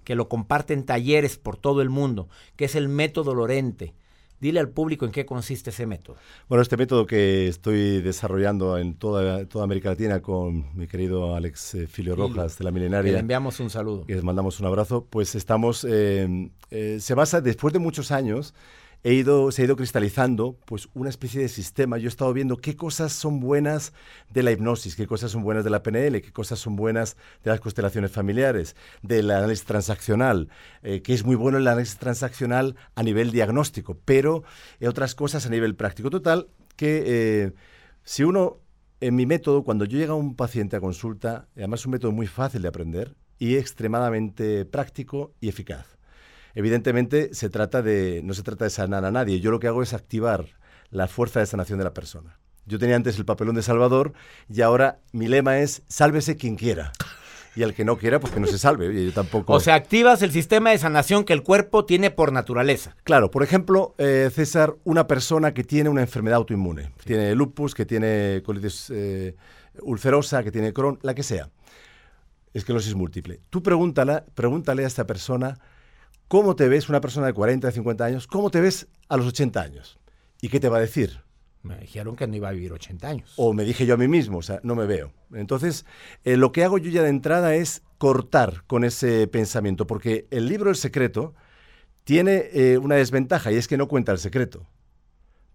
que 0.04 0.16
lo 0.16 0.30
comparte 0.30 0.74
en 0.74 0.86
talleres 0.86 1.38
por 1.38 1.58
todo 1.58 1.82
el 1.82 1.90
mundo, 1.90 2.30
que 2.56 2.66
es 2.66 2.76
el 2.76 2.88
método 2.88 3.36
Lorente. 3.36 3.94
Dile 4.40 4.60
al 4.60 4.70
público 4.70 5.06
en 5.06 5.12
qué 5.12 5.26
consiste 5.26 5.70
ese 5.70 5.86
método. 5.86 6.18
Bueno, 6.50 6.62
este 6.62 6.76
método 6.78 7.06
que 7.06 7.48
estoy 7.48 8.02
desarrollando 8.02 8.78
en 8.78 8.96
toda, 8.96 9.46
toda 9.46 9.64
América 9.64 9.90
Latina 9.90 10.22
con 10.22 10.66
mi 10.78 10.88
querido 10.88 11.36
Alex 11.36 11.76
eh, 11.76 11.88
Filio 11.88 12.16
Rojas 12.16 12.58
de 12.58 12.66
la 12.66 12.72
Que 12.72 12.80
le 12.80 12.86
Milenaria, 12.86 13.20
enviamos 13.20 13.60
un 13.60 13.70
saludo. 13.70 14.06
que 14.06 14.14
les 14.14 14.24
mandamos 14.24 14.60
un 14.60 14.66
abrazo, 14.66 15.06
pues 15.10 15.36
estamos, 15.36 15.86
eh, 15.90 16.50
eh, 16.70 16.98
se 17.00 17.14
basa, 17.14 17.40
después 17.42 17.74
de 17.74 17.80
muchos 17.80 18.12
años, 18.12 18.54
se 19.06 19.62
ha 19.62 19.66
ido 19.66 19.76
cristalizando 19.76 20.58
pues 20.66 20.90
una 20.96 21.12
especie 21.12 21.40
de 21.40 21.48
sistema. 21.48 22.00
Yo 22.00 22.08
he 22.08 22.10
estado 22.10 22.34
viendo 22.34 22.58
qué 22.58 22.76
cosas 22.76 23.14
son 23.14 23.40
buenas 23.40 23.94
de 24.32 24.42
la 24.42 24.52
hipnosis, 24.52 24.96
qué 24.96 25.06
cosas 25.06 25.30
son 25.30 25.44
buenas 25.44 25.64
de 25.64 25.70
la 25.70 25.84
PNL, 25.84 26.24
qué 26.24 26.32
cosas 26.32 26.58
son 26.58 26.76
buenas 26.76 27.16
de 27.44 27.52
las 27.52 27.60
constelaciones 27.60 28.10
familiares, 28.10 28.76
del 29.04 29.30
análisis 29.30 29.64
transaccional, 29.66 30.50
eh, 30.82 31.04
que 31.04 31.14
es 31.14 31.24
muy 31.24 31.36
bueno 31.36 31.60
el 31.60 31.68
análisis 31.68 31.98
transaccional 31.98 32.76
a 32.96 33.04
nivel 33.04 33.32
diagnóstico, 33.32 33.96
pero 34.06 34.44
eh, 34.80 34.88
otras 34.88 35.14
cosas 35.14 35.46
a 35.46 35.50
nivel 35.50 35.76
práctico. 35.76 36.10
Total, 36.10 36.48
que 36.76 37.04
eh, 37.06 37.52
si 38.04 38.24
uno, 38.24 38.58
en 39.02 39.16
mi 39.16 39.28
método, 39.28 39.64
cuando 39.64 39.86
yo 39.86 40.00
llega 40.00 40.14
a 40.14 40.16
un 40.16 40.36
paciente 40.36 40.78
a 40.78 40.80
consulta, 40.80 41.48
además 41.56 41.82
es 41.82 41.86
un 41.86 41.92
método 41.92 42.12
muy 42.12 42.26
fácil 42.26 42.64
de 42.64 42.70
aprender 42.70 43.16
y 43.38 43.58
extremadamente 43.58 44.66
práctico 44.66 45.32
y 45.42 45.50
eficaz. 45.50 45.96
Evidentemente, 46.56 47.34
se 47.34 47.50
trata 47.50 47.82
de, 47.82 48.22
no 48.24 48.34
se 48.34 48.42
trata 48.42 48.64
de 48.64 48.72
sanar 48.72 49.06
a 49.06 49.12
nadie. 49.12 49.40
Yo 49.42 49.52
lo 49.52 49.60
que 49.60 49.68
hago 49.68 49.84
es 49.84 49.94
activar 49.94 50.46
la 50.90 51.08
fuerza 51.08 51.42
de 51.42 51.46
sanación 51.46 51.78
de 51.78 51.84
la 51.84 51.94
persona. 51.94 52.40
Yo 52.66 52.80
tenía 52.80 52.96
antes 52.96 53.18
el 53.18 53.26
papelón 53.26 53.56
de 53.56 53.62
Salvador 53.62 54.14
y 54.50 54.62
ahora 54.62 55.00
mi 55.12 55.28
lema 55.28 55.60
es 55.60 55.84
sálvese 55.88 56.38
quien 56.38 56.56
quiera. 56.56 56.94
Y 57.56 57.64
al 57.64 57.74
que 57.74 57.86
no 57.86 57.98
quiera, 57.98 58.20
pues 58.20 58.34
que 58.34 58.40
no 58.40 58.48
se 58.48 58.58
salve. 58.58 59.06
Yo 59.06 59.14
tampoco. 59.14 59.54
O 59.54 59.60
sea, 59.62 59.76
activas 59.76 60.22
el 60.22 60.32
sistema 60.32 60.72
de 60.72 60.78
sanación 60.78 61.24
que 61.24 61.32
el 61.32 61.42
cuerpo 61.42 61.86
tiene 61.86 62.12
por 62.12 62.34
naturaleza. 62.34 62.98
Claro, 63.04 63.32
por 63.32 63.44
ejemplo, 63.44 63.96
eh, 63.98 64.30
César, 64.34 64.76
una 64.84 65.08
persona 65.08 65.54
que 65.54 65.64
tiene 65.64 65.90
una 65.90 66.02
enfermedad 66.02 66.38
autoinmune, 66.38 66.92
que 66.98 67.06
tiene 67.06 67.34
lupus, 67.34 67.74
que 67.74 67.86
tiene 67.86 68.42
colitis 68.46 68.92
eh, 68.94 69.36
ulcerosa, 69.84 70.44
que 70.44 70.52
tiene 70.52 70.74
Crohn, 70.74 71.00
la 71.02 71.14
que 71.14 71.24
sea, 71.24 71.50
esclerosis 72.54 72.94
múltiple. 72.94 73.40
Tú 73.50 73.64
pregúntale, 73.64 74.24
pregúntale 74.34 74.84
a 74.84 74.88
esta 74.88 75.08
persona 75.08 75.58
cómo 76.28 76.56
te 76.56 76.68
ves, 76.68 76.90
una 76.90 77.02
persona 77.02 77.28
de 77.28 77.34
40, 77.34 77.68
de 77.68 77.74
50 77.74 78.06
años, 78.06 78.28
cómo 78.28 78.50
te 78.50 78.62
ves 78.62 78.88
a 79.10 79.18
los 79.18 79.28
80 79.28 79.62
años. 79.62 80.00
¿Y 80.42 80.50
qué 80.50 80.60
te 80.60 80.70
va 80.70 80.78
a 80.78 80.82
decir? 80.82 81.22
Me 81.64 81.78
dijeron 81.78 82.16
que 82.16 82.28
no 82.28 82.36
iba 82.36 82.50
a 82.50 82.52
vivir 82.52 82.72
80 82.74 83.08
años. 83.08 83.34
O 83.38 83.54
me 83.54 83.64
dije 83.64 83.86
yo 83.86 83.96
a 83.96 83.98
mí 83.98 84.08
mismo, 84.08 84.38
o 84.38 84.42
sea, 84.44 84.60
no 84.64 84.76
me 84.76 84.86
veo. 84.86 85.12
Entonces, 85.34 85.86
eh, 86.24 86.38
lo 86.38 86.52
que 86.52 86.64
hago 86.64 86.78
yo 86.78 86.92
ya 86.92 87.02
de 87.02 87.10
entrada 87.10 87.56
es 87.56 87.82
cortar 87.98 88.64
con 88.68 88.84
ese 88.84 89.28
pensamiento, 89.28 89.88
porque 89.88 90.28
el 90.30 90.48
libro 90.48 90.70
El 90.70 90.76
Secreto 90.76 91.34
tiene 92.04 92.50
eh, 92.54 92.78
una 92.78 92.96
desventaja 92.96 93.52
y 93.52 93.56
es 93.56 93.68
que 93.68 93.78
no 93.78 93.88
cuenta 93.88 94.12
el 94.12 94.20
secreto. 94.20 94.68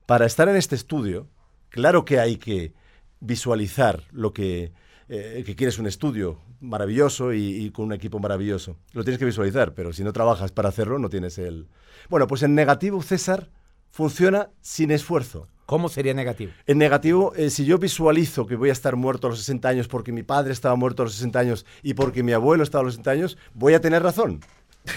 Para 0.06 0.26
estar 0.26 0.48
en 0.48 0.56
este 0.56 0.74
estudio, 0.74 1.28
claro 1.68 2.04
que 2.04 2.18
hay 2.18 2.36
que 2.36 2.74
visualizar 3.20 4.02
lo 4.10 4.32
que, 4.32 4.72
eh, 5.08 5.44
que 5.46 5.54
quieres 5.54 5.78
un 5.78 5.86
estudio 5.86 6.40
maravilloso 6.60 7.32
y, 7.32 7.40
y 7.56 7.70
con 7.70 7.86
un 7.86 7.92
equipo 7.92 8.18
maravilloso. 8.18 8.76
Lo 8.92 9.02
tienes 9.04 9.18
que 9.18 9.24
visualizar, 9.24 9.74
pero 9.74 9.92
si 9.92 10.04
no 10.04 10.12
trabajas 10.12 10.52
para 10.52 10.68
hacerlo, 10.68 10.98
no 10.98 11.08
tienes 11.08 11.38
el... 11.38 11.68
Bueno, 12.08 12.26
pues 12.26 12.42
en 12.42 12.54
negativo, 12.54 13.02
César, 13.02 13.50
funciona 13.90 14.50
sin 14.60 14.90
esfuerzo. 14.90 15.48
¿Cómo 15.66 15.88
sería 15.88 16.14
negativo? 16.14 16.52
En 16.66 16.78
negativo, 16.78 17.32
eh, 17.36 17.48
si 17.50 17.64
yo 17.64 17.78
visualizo 17.78 18.46
que 18.46 18.56
voy 18.56 18.70
a 18.70 18.72
estar 18.72 18.96
muerto 18.96 19.28
a 19.28 19.30
los 19.30 19.38
60 19.40 19.68
años 19.68 19.88
porque 19.88 20.10
mi 20.12 20.22
padre 20.24 20.52
estaba 20.52 20.74
muerto 20.74 21.02
a 21.02 21.06
los 21.06 21.14
60 21.14 21.38
años 21.38 21.66
y 21.82 21.94
porque 21.94 22.22
mi 22.24 22.32
abuelo 22.32 22.62
estaba 22.64 22.82
a 22.82 22.84
los 22.86 22.94
60 22.94 23.10
años, 23.10 23.38
voy 23.54 23.74
a 23.74 23.80
tener 23.80 24.02
razón. 24.02 24.40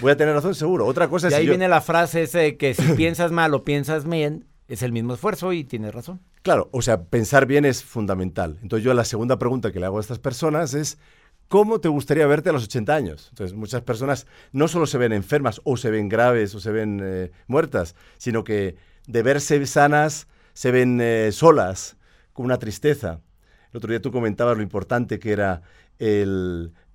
Voy 0.02 0.12
a 0.12 0.18
tener 0.18 0.34
razón 0.34 0.56
seguro. 0.56 0.86
Otra 0.88 1.10
cosa 1.10 1.28
es 1.28 1.34
ahí 1.34 1.42
si 1.42 1.48
yo- 1.48 1.52
viene 1.54 1.68
la 1.68 1.82
frase 1.82 2.24
esa 2.24 2.40
de 2.40 2.58
que 2.58 2.74
si 2.74 2.82
piensas 2.96 3.32
mal 3.32 3.54
o 3.54 3.64
piensas 3.64 4.08
bien, 4.10 4.46
es 4.68 4.82
el 4.82 4.92
mismo 4.94 5.14
esfuerzo 5.14 5.54
y 5.54 5.64
tienes 5.64 5.94
razón. 5.94 6.22
Claro, 6.42 6.70
o 6.72 6.82
sea, 6.82 7.04
pensar 7.04 7.46
bien 7.46 7.66
es 7.66 7.84
fundamental. 7.84 8.58
Entonces 8.64 8.84
yo 8.84 8.94
la 8.96 9.06
segunda 9.06 9.38
pregunta 9.38 9.72
que 9.72 9.80
le 9.80 9.86
hago 9.86 9.98
a 9.98 10.02
estas 10.02 10.20
personas 10.20 10.74
es, 10.74 10.98
¿cómo 11.48 11.80
te 11.80 11.90
gustaría 11.90 12.28
verte 12.28 12.50
a 12.50 12.54
los 12.54 12.66
80 12.66 12.96
años? 12.96 13.28
Entonces 13.30 13.56
muchas 13.56 13.82
personas 13.82 14.28
no 14.52 14.68
solo 14.68 14.86
se 14.86 14.98
ven 14.98 15.14
enfermas 15.14 15.62
o 15.64 15.78
se 15.78 15.92
ven 15.92 16.10
graves 16.10 16.54
o 16.56 16.60
se 16.60 16.72
ven 16.72 17.02
eh, 17.04 17.32
muertas, 17.48 17.96
sino 18.18 18.44
que 18.44 18.76
de 19.08 19.24
verse 19.24 19.66
sanas 19.66 20.28
se 20.54 20.72
ven 20.72 21.00
eh, 21.02 21.32
solas, 21.32 21.98
con 22.34 22.46
una 22.46 22.58
tristeza. 22.58 23.22
El 23.72 23.78
otro 23.78 23.92
día 23.92 24.02
tú 24.02 24.12
comentabas 24.12 24.58
lo 24.58 24.64
importante 24.64 25.20
que 25.20 25.32
era 25.32 25.62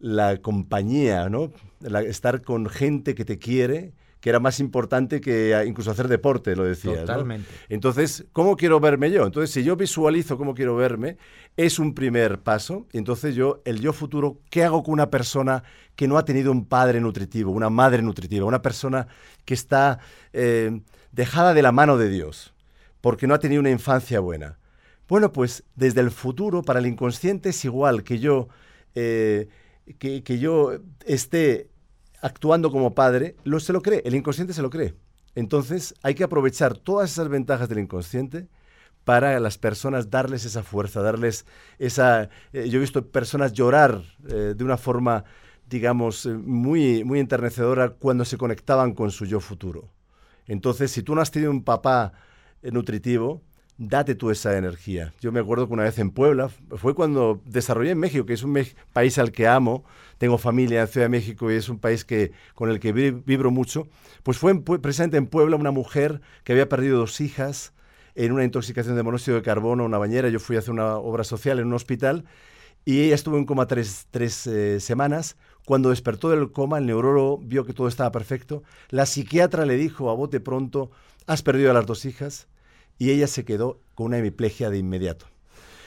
la 0.00 0.36
compañía, 0.42 1.28
¿no? 1.28 1.50
Estar 2.06 2.42
con 2.42 2.66
gente 2.68 3.14
que 3.14 3.24
te 3.24 3.38
quiere, 3.38 3.94
que 4.20 4.30
era 4.30 4.40
más 4.40 4.58
importante 4.60 5.20
que 5.20 5.54
ah, 5.54 5.64
incluso 5.64 5.90
hacer 5.90 6.08
deporte, 6.08 6.56
lo 6.56 6.64
decías. 6.64 7.00
¿no? 7.00 7.06
Totalmente. 7.06 7.48
Entonces, 7.68 8.26
¿cómo 8.32 8.56
quiero 8.56 8.80
verme 8.80 9.10
yo? 9.10 9.24
Entonces, 9.24 9.50
si 9.50 9.62
yo 9.62 9.76
visualizo 9.76 10.36
cómo 10.36 10.54
quiero 10.54 10.74
verme, 10.76 11.16
es 11.56 11.78
un 11.78 11.94
primer 11.94 12.40
paso. 12.40 12.86
Y 12.92 12.98
entonces 12.98 13.34
yo, 13.34 13.62
el 13.64 13.80
yo 13.80 13.92
futuro, 13.92 14.40
¿qué 14.50 14.64
hago 14.64 14.82
con 14.82 14.94
una 14.94 15.10
persona 15.10 15.62
que 15.94 16.08
no 16.08 16.18
ha 16.18 16.24
tenido 16.24 16.50
un 16.50 16.64
padre 16.64 17.00
nutritivo, 17.00 17.52
una 17.52 17.70
madre 17.70 18.02
nutritiva, 18.02 18.46
una 18.46 18.62
persona 18.62 19.06
que 19.44 19.54
está 19.54 20.00
eh, 20.32 20.80
dejada 21.12 21.54
de 21.54 21.62
la 21.62 21.72
mano 21.72 21.96
de 21.96 22.08
Dios, 22.08 22.54
porque 23.00 23.26
no 23.26 23.34
ha 23.34 23.38
tenido 23.38 23.60
una 23.60 23.70
infancia 23.70 24.18
buena? 24.20 24.58
Bueno, 25.08 25.32
pues 25.32 25.64
desde 25.74 26.00
el 26.00 26.10
futuro, 26.10 26.62
para 26.62 26.80
el 26.80 26.86
inconsciente 26.86 27.50
es 27.50 27.64
igual 27.64 28.02
que 28.02 28.18
yo, 28.18 28.48
eh, 28.94 29.48
que, 29.98 30.22
que 30.22 30.38
yo 30.38 30.72
esté 31.06 31.70
actuando 32.20 32.70
como 32.70 32.94
padre, 32.94 33.36
lo, 33.44 33.60
se 33.60 33.72
lo 33.72 33.82
cree, 33.82 34.02
el 34.04 34.14
inconsciente 34.14 34.52
se 34.52 34.62
lo 34.62 34.70
cree. 34.70 34.94
Entonces 35.34 35.94
hay 36.02 36.14
que 36.14 36.24
aprovechar 36.24 36.76
todas 36.76 37.12
esas 37.12 37.28
ventajas 37.28 37.68
del 37.68 37.78
inconsciente 37.78 38.48
para 39.04 39.38
las 39.40 39.56
personas 39.56 40.10
darles 40.10 40.44
esa 40.44 40.62
fuerza, 40.62 41.00
darles 41.00 41.46
esa... 41.78 42.28
eh, 42.52 42.68
yo 42.68 42.78
he 42.78 42.80
visto 42.80 43.06
personas 43.06 43.52
llorar 43.52 44.02
eh, 44.28 44.54
de 44.56 44.64
una 44.64 44.76
forma, 44.76 45.24
digamos, 45.66 46.26
eh, 46.26 46.30
muy, 46.34 47.04
muy 47.04 47.18
enternecedora 47.18 47.90
cuando 47.90 48.24
se 48.24 48.36
conectaban 48.36 48.92
con 48.92 49.10
su 49.10 49.24
yo 49.24 49.40
futuro. 49.40 49.88
Entonces, 50.46 50.90
si 50.90 51.02
tú 51.02 51.14
no 51.14 51.20
has 51.20 51.30
tenido 51.30 51.50
un 51.50 51.64
papá 51.64 52.12
nutritivo, 52.62 53.42
date 53.78 54.14
tú 54.16 54.30
esa 54.30 54.58
energía. 54.58 55.12
Yo 55.20 55.30
me 55.32 55.40
acuerdo 55.40 55.68
que 55.68 55.72
una 55.72 55.84
vez 55.84 55.98
en 55.98 56.10
Puebla, 56.10 56.50
fue 56.76 56.94
cuando 56.94 57.40
desarrollé 57.44 57.92
en 57.92 57.98
México, 57.98 58.26
que 58.26 58.32
es 58.34 58.42
un 58.42 58.58
país 58.92 59.18
al 59.18 59.30
que 59.30 59.46
amo, 59.46 59.84
tengo 60.18 60.36
familia 60.36 60.82
en 60.82 60.88
Ciudad 60.88 61.04
de 61.06 61.10
México 61.10 61.50
y 61.50 61.54
es 61.54 61.68
un 61.68 61.78
país 61.78 62.04
que, 62.04 62.32
con 62.54 62.70
el 62.70 62.80
que 62.80 62.92
vi- 62.92 63.10
vibro 63.12 63.50
mucho, 63.52 63.86
pues 64.24 64.36
fue 64.36 64.50
en 64.50 64.62
precisamente 64.62 65.16
en 65.16 65.28
Puebla 65.28 65.56
una 65.56 65.70
mujer 65.70 66.20
que 66.42 66.52
había 66.52 66.68
perdido 66.68 66.98
dos 66.98 67.20
hijas 67.20 67.72
en 68.16 68.32
una 68.32 68.42
intoxicación 68.42 68.96
de 68.96 69.04
monóxido 69.04 69.36
de 69.36 69.42
carbono, 69.44 69.84
una 69.84 69.98
bañera, 69.98 70.28
yo 70.28 70.40
fui 70.40 70.56
a 70.56 70.58
hacer 70.58 70.72
una 70.72 70.96
obra 70.96 71.22
social 71.22 71.60
en 71.60 71.68
un 71.68 71.74
hospital 71.74 72.24
y 72.84 73.02
ella 73.02 73.14
estuvo 73.14 73.38
en 73.38 73.44
coma 73.44 73.66
tres, 73.66 74.08
tres, 74.10 74.44
eh, 74.48 74.80
semanas. 74.80 75.36
Cuando 75.64 75.90
despertó 75.90 76.30
del 76.30 76.50
coma, 76.50 76.78
el 76.78 76.86
neurólogo 76.86 77.38
vio 77.38 77.64
que 77.64 77.74
todo 77.74 77.86
estaba 77.86 78.10
perfecto. 78.10 78.64
La 78.88 79.06
psiquiatra 79.06 79.66
le 79.66 79.76
dijo 79.76 80.10
a 80.10 80.14
bote 80.14 80.40
pronto, 80.40 80.90
has 81.26 81.42
perdido 81.42 81.70
a 81.70 81.74
las 81.74 81.86
dos 81.86 82.04
hijas. 82.06 82.48
Y 82.98 83.10
ella 83.10 83.26
se 83.26 83.44
quedó 83.44 83.80
con 83.94 84.06
una 84.06 84.18
hemiplegia 84.18 84.70
de 84.70 84.78
inmediato. 84.78 85.26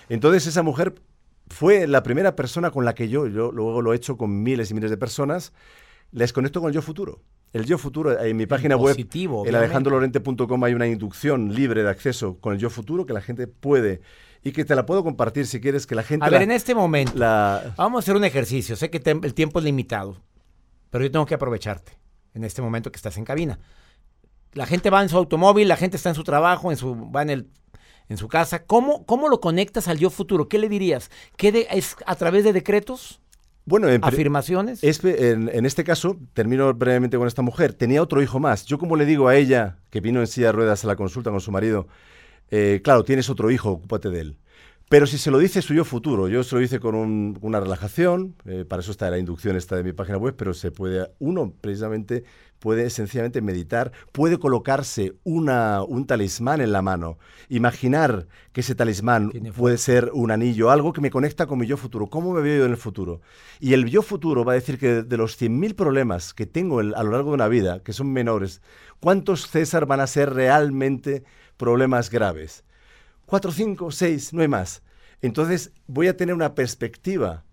Entonces 0.10 0.48
esa 0.48 0.64
mujer 0.64 0.96
fue 1.50 1.88
la 1.88 2.04
primera 2.04 2.36
persona 2.36 2.72
con 2.72 2.86
la 2.86 2.96
que 2.96 3.10
yo, 3.10 3.28
yo 3.28 3.52
luego 3.52 3.82
lo 3.82 3.94
he 3.94 3.96
hecho 3.96 4.18
con 4.18 4.42
miles 4.44 4.72
y 4.72 4.74
miles 4.74 4.90
de 4.90 4.98
personas, 4.98 5.54
les 6.12 6.34
conecto 6.34 6.62
con 6.62 6.70
el 6.70 6.74
yo 6.76 6.82
futuro. 6.82 7.22
El 7.54 7.66
yo 7.66 7.78
futuro, 7.78 8.18
en 8.18 8.38
mi 8.38 8.46
página 8.46 8.78
web, 8.78 8.94
positivo, 8.94 9.42
obviamente. 9.42 9.66
alejandrolorente.com 9.66 10.64
hay 10.64 10.74
una 10.74 10.88
inducción 10.88 11.54
libre 11.54 11.84
de 11.84 11.90
acceso 11.90 12.38
con 12.40 12.54
el 12.54 12.60
yo 12.60 12.70
futuro 12.70 13.06
que 13.06 13.12
la 13.12 13.20
gente 13.22 13.46
puede 13.48 14.02
y 14.42 14.54
que 14.54 14.64
te 14.64 14.74
la 14.76 14.86
puedo 14.86 15.04
compartir 15.04 15.46
si 15.46 15.60
quieres 15.60 15.86
que 15.86 15.94
la 15.96 16.04
gente 16.04 16.26
A 16.26 16.30
la- 16.30 16.38
ver, 16.40 16.44
en 16.44 16.52
este 16.52 16.74
momento, 16.74 17.12
la- 17.16 17.74
vamos 17.78 18.00
a 18.00 18.02
hacer 18.04 18.16
un 18.16 18.24
ejercicio. 18.24 18.78
Sé 18.78 18.90
que 18.90 19.02
el 19.06 19.34
tiempo 19.34 19.60
es 19.60 19.66
limitado, 19.66 20.18
pero 20.90 21.04
yo 21.04 21.12
tengo 21.12 21.26
que 21.26 21.36
aprovecharte 21.36 21.92
en 22.34 22.46
este 22.46 22.62
momento 22.62 22.90
que 22.92 22.96
estás 22.98 23.18
en 23.18 23.26
cabina. 23.26 23.60
La 24.54 24.66
gente 24.66 24.90
va 24.90 25.02
en 25.02 25.10
su 25.10 25.18
automóvil, 25.18 25.68
la 25.68 25.78
gente 25.78 25.98
está 25.98 26.10
en 26.10 26.16
su 26.16 26.24
trabajo, 26.24 26.72
en 26.72 26.78
su, 26.78 27.10
va 27.12 27.22
en, 27.22 27.30
el, 27.30 27.48
en 28.10 28.18
su 28.18 28.28
casa. 28.28 28.64
¿Cómo, 28.66 29.06
¿Cómo 29.06 29.30
lo 29.30 29.40
conectas 29.40 29.88
al 29.88 29.98
yo 29.98 30.10
futuro? 30.10 30.50
¿Qué 30.50 30.58
le 30.60 30.68
dirías? 30.70 31.10
¿Qué 31.38 31.52
de- 31.52 31.68
¿Es 31.72 31.96
a 32.06 32.16
través 32.16 32.44
de 32.44 32.54
decretos? 32.54 33.20
bueno, 33.64 33.88
en, 33.88 34.04
¿Afirmaciones? 34.04 34.84
Es- 34.84 35.04
en, 35.06 35.50
en 35.54 35.66
este 35.66 35.84
caso, 35.84 36.18
termino 36.34 36.74
brevemente 36.74 37.18
con 37.18 37.28
esta 37.28 37.42
mujer, 37.44 37.74
tenía 37.74 38.02
otro 38.02 38.22
hijo 38.22 38.40
más. 38.40 38.66
Yo 38.66 38.78
como 38.78 38.96
le 38.98 39.06
digo 39.06 39.28
a 39.30 39.36
ella, 39.36 39.78
que 39.90 40.02
vino 40.02 40.20
en 40.20 40.28
silla 40.28 40.48
de 40.48 40.52
ruedas 40.54 40.84
a 40.84 40.88
la 40.88 40.96
consulta 40.96 41.30
con 41.30 41.40
su 41.40 41.52
marido, 41.52 41.88
eh, 42.50 42.82
claro, 42.84 43.04
tienes 43.06 43.30
otro 43.30 43.52
hijo, 43.52 43.70
ocúpate 43.72 44.10
de 44.10 44.20
él. 44.20 44.38
Pero 44.92 45.08
si 45.08 45.18
se 45.18 45.32
lo 45.32 45.38
dice 45.40 45.62
su 45.62 45.74
yo 45.74 45.86
futuro, 45.86 46.28
yo 46.28 46.44
se 46.44 46.54
lo 46.54 46.62
hice 46.62 46.82
con 46.82 46.96
un- 46.96 47.40
una 47.42 47.62
relajación, 47.62 48.36
eh, 48.44 48.66
para 48.68 48.82
eso 48.82 48.92
está 48.92 49.10
la 49.10 49.20
inducción 49.20 49.56
esta 49.56 49.78
de 49.78 49.84
mi 49.86 49.94
página 49.94 50.18
web, 50.18 50.36
pero 50.38 50.54
se 50.54 50.70
puede, 50.70 51.10
uno 51.18 51.54
precisamente 51.62 52.26
puede 52.60 52.90
sencillamente 52.90 53.42
meditar, 53.42 53.94
puede 54.12 54.38
colocarse 54.38 55.14
una, 55.24 55.82
un 55.82 56.08
talismán 56.08 56.60
en 56.60 56.74
la 56.74 56.82
mano, 56.82 57.18
imaginar 57.48 58.28
que 58.52 58.60
ese 58.60 58.76
talismán 58.76 59.32
puede 59.56 59.78
ser 59.78 60.12
un 60.14 60.30
anillo, 60.30 60.70
algo 60.72 60.92
que 60.92 61.00
me 61.00 61.10
conecta 61.10 61.46
con 61.48 61.60
mi 61.60 61.68
yo 61.68 61.78
futuro, 61.78 62.08
cómo 62.08 62.34
me 62.34 62.42
veo 62.42 62.58
yo 62.60 62.66
en 62.66 62.72
el 62.72 62.78
futuro. 62.78 63.22
Y 63.62 63.72
el 63.72 63.86
yo 63.90 64.02
futuro 64.02 64.44
va 64.44 64.52
a 64.52 64.56
decir 64.56 64.78
que 64.78 65.04
de 65.04 65.16
los 65.18 65.38
100.000 65.38 65.74
problemas 65.74 66.34
que 66.34 66.46
tengo 66.46 66.82
el- 66.82 66.96
a 66.96 67.04
lo 67.04 67.12
largo 67.12 67.30
de 67.30 67.36
una 67.36 67.48
vida, 67.48 67.80
que 67.82 67.94
son 67.94 68.12
menores, 68.12 68.62
¿cuántos 69.00 69.48
César 69.48 69.86
van 69.86 70.02
a 70.02 70.08
ser 70.08 70.34
realmente 70.34 71.24
problemas 71.56 72.10
graves? 72.10 72.66
Cuatro, 73.32 73.54
cinco, 73.54 73.92
seis, 73.92 74.34
no 74.34 74.42
hay 74.42 74.50
más. 74.50 74.84
Entonces 75.22 75.72
voy 75.88 76.10
a 76.10 76.18
tener 76.18 76.36
una 76.36 76.54
perspectiva 76.54 77.46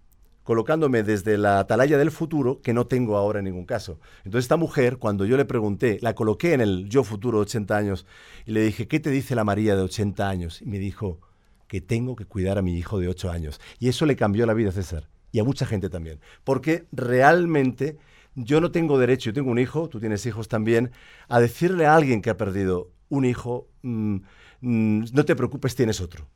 colocándome 0.43 1.05
desde 1.05 1.39
la 1.39 1.61
atalaya 1.61 1.97
del 1.99 2.11
futuro 2.11 2.61
que 2.63 2.73
no 2.73 2.89
tengo 2.89 3.17
ahora 3.17 3.39
en 3.39 3.45
ningún 3.45 3.65
caso. 3.65 4.01
Entonces 4.25 4.47
esta 4.47 4.57
mujer, 4.57 4.97
cuando 4.97 5.25
yo 5.25 5.37
le 5.37 5.45
pregunté, 5.45 5.99
la 6.01 6.17
coloqué 6.17 6.53
en 6.55 6.63
el 6.63 6.89
yo 6.89 7.05
futuro 7.05 7.39
de 7.39 7.43
80 7.43 7.77
años 7.77 8.07
y 8.45 8.51
le 8.51 8.63
dije, 8.63 8.89
¿qué 8.89 8.99
te 8.99 9.11
dice 9.11 9.37
la 9.37 9.45
María 9.45 9.77
de 9.77 9.83
80 9.83 10.29
años? 10.29 10.61
Y 10.63 10.67
me 10.67 10.81
dijo 10.81 11.21
que 11.69 11.81
tengo 11.81 12.17
que 12.17 12.25
cuidar 12.25 12.59
a 12.59 12.63
mi 12.63 12.77
hijo 12.77 12.99
de 12.99 13.07
8 13.07 13.31
años. 13.31 13.61
Y 13.79 13.89
eso 13.89 14.05
le 14.05 14.17
cambió 14.17 14.47
la 14.47 14.55
vida 14.55 14.71
a 14.71 14.73
César 14.73 15.09
y 15.31 15.39
a 15.39 15.45
mucha 15.45 15.65
gente 15.65 15.89
también. 15.89 16.19
Porque 16.43 16.89
realmente 16.91 17.99
yo 18.35 18.61
no 18.61 18.73
tengo 18.73 18.99
derecho, 18.99 19.31
yo 19.31 19.35
tengo 19.35 19.53
un 19.53 19.61
hijo, 19.61 19.89
tú 19.89 20.01
tienes 20.01 20.27
hijos 20.27 20.49
también, 20.49 20.91
a 21.29 21.39
decirle 21.39 21.87
a 21.87 21.95
alguien 21.95 22.21
que 22.21 22.31
ha 22.31 22.37
perdido 22.37 22.91
un 23.11 23.25
hijo, 23.25 23.69
mm, 23.83 24.19
no 24.61 25.25
te 25.25 25.37
preocupes, 25.37 25.75
tienes 25.75 26.01
otro. 26.01 26.27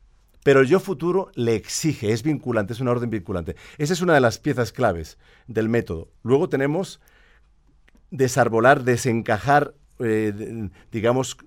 Pero 0.43 0.59
el 0.59 0.67
yo 0.67 0.79
futuro 0.79 1.31
le 1.35 1.55
exige, 1.55 2.11
es 2.11 2.21
vinculante, 2.21 2.73
es 2.73 2.81
una 2.81 2.91
orden 2.91 3.09
vinculante. 3.09 3.55
Esa 3.77 3.93
es 3.93 4.01
una 4.01 4.13
de 4.13 4.19
las 4.19 4.39
piezas 4.39 4.71
claves 4.71 5.17
del 5.47 5.69
método. 5.69 6.09
Luego 6.21 6.49
tenemos 6.49 6.99
desarbolar, 8.11 8.83
desencajar, 8.83 9.73
eh, 9.99 10.69
digamos, 10.91 11.37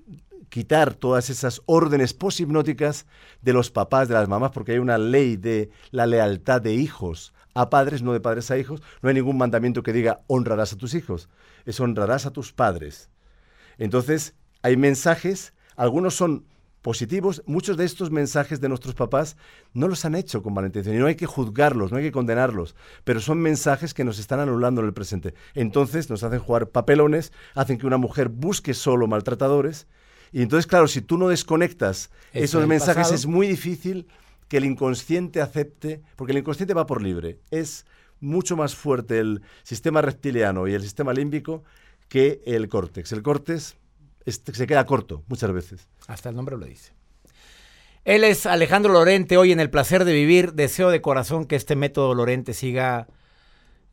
quitar 0.49 0.95
todas 0.95 1.29
esas 1.29 1.63
órdenes 1.67 2.15
poshipnóticas 2.15 3.07
de 3.43 3.53
los 3.53 3.71
papás, 3.71 4.09
de 4.09 4.15
las 4.15 4.29
mamás, 4.29 4.53
porque 4.53 4.73
hay 4.73 4.79
una 4.79 4.97
ley 4.97 5.37
de 5.37 5.71
la 5.91 6.07
lealtad 6.07 6.63
de 6.63 6.75
hijos 6.75 7.35
a 7.55 7.71
padres, 7.71 8.03
no 8.03 8.13
de 8.13 8.21
padres 8.21 8.51
a 8.51 8.59
hijos. 8.59 8.83
No 9.03 9.09
hay 9.09 9.15
ningún 9.15 9.37
mandamiento 9.37 9.83
que 9.83 9.93
diga 9.93 10.23
honrarás 10.27 10.73
a 10.73 10.77
tus 10.77 10.95
hijos, 10.95 11.29
es 11.67 11.79
honrarás 11.81 12.27
a 12.27 12.31
tus 12.31 12.53
padres. 12.53 13.11
Entonces, 13.79 14.35
hay 14.63 14.77
mensajes, 14.77 15.53
algunos 15.77 16.15
son 16.15 16.47
positivos, 16.87 17.43
muchos 17.47 17.77
de 17.77 17.85
estos 17.85 18.13
mensajes 18.13 18.61
de 18.61 18.69
nuestros 18.69 18.95
papás 18.95 19.37
no 19.75 19.89
los 19.89 20.05
han 20.05 20.15
hecho 20.15 20.41
con 20.41 20.55
mala 20.55 20.69
intención 20.69 20.95
y 20.95 21.01
no 21.01 21.07
hay 21.07 21.17
que 21.17 21.27
juzgarlos, 21.27 21.91
no 21.91 21.99
hay 21.99 22.05
que 22.05 22.13
condenarlos, 22.13 22.77
pero 23.03 23.19
son 23.19 23.41
mensajes 23.41 23.93
que 23.93 24.05
nos 24.05 24.21
están 24.21 24.39
anulando 24.39 24.83
en 24.83 24.87
el 24.87 24.95
presente. 24.95 25.35
Entonces 25.55 26.09
nos 26.11 26.23
hacen 26.23 26.39
jugar 26.39 26.69
papelones, 26.69 27.33
hacen 27.57 27.77
que 27.77 27.89
una 27.89 27.97
mujer 27.97 28.29
busque 28.29 28.73
solo 28.73 29.09
maltratadores 29.09 29.89
y 30.31 30.43
entonces, 30.43 30.69
claro, 30.69 30.87
si 30.87 31.01
tú 31.01 31.19
no 31.19 31.27
desconectas 31.27 32.13
Eso 32.33 32.45
esos 32.59 32.69
mensajes 32.69 32.99
pasado. 32.99 33.17
es 33.17 33.27
muy 33.27 33.49
difícil 33.49 34.07
que 34.47 34.59
el 34.59 34.65
inconsciente 34.65 35.41
acepte, 35.41 36.03
porque 36.15 36.35
el 36.35 36.39
inconsciente 36.39 36.73
va 36.73 36.87
por 36.87 37.03
libre, 37.03 37.41
es 37.51 37.85
mucho 38.21 38.57
más 38.57 38.77
fuerte 38.77 39.19
el 39.19 39.43
sistema 39.65 40.03
reptiliano 40.03 40.69
y 40.69 40.75
el 40.75 40.83
sistema 40.83 41.13
límbico 41.13 41.65
que 42.09 42.43
el 42.47 42.69
córtex. 42.69 43.11
El 43.11 43.25
córtex 43.25 43.75
este, 44.27 44.53
se 44.55 44.67
queda 44.67 44.85
corto 44.85 45.25
muchas 45.29 45.53
veces. 45.53 45.89
Hasta 46.07 46.29
el 46.29 46.37
nombre 46.37 46.59
lo 46.59 46.67
dice. 46.67 46.93
Él 48.05 48.23
es 48.23 48.47
Alejandro 48.47 48.93
Lorente, 48.93 49.37
hoy 49.37 49.53
en 49.53 49.61
El 49.61 49.71
Placer 49.71 50.05
de 50.05 50.13
Vivir. 50.13 50.53
Deseo 50.53 50.91
de 50.91 51.01
corazón 51.01 51.47
que 51.47 51.57
este 51.57 51.75
método 51.75 52.15
Lorente 52.15 52.53
siga 52.53 53.09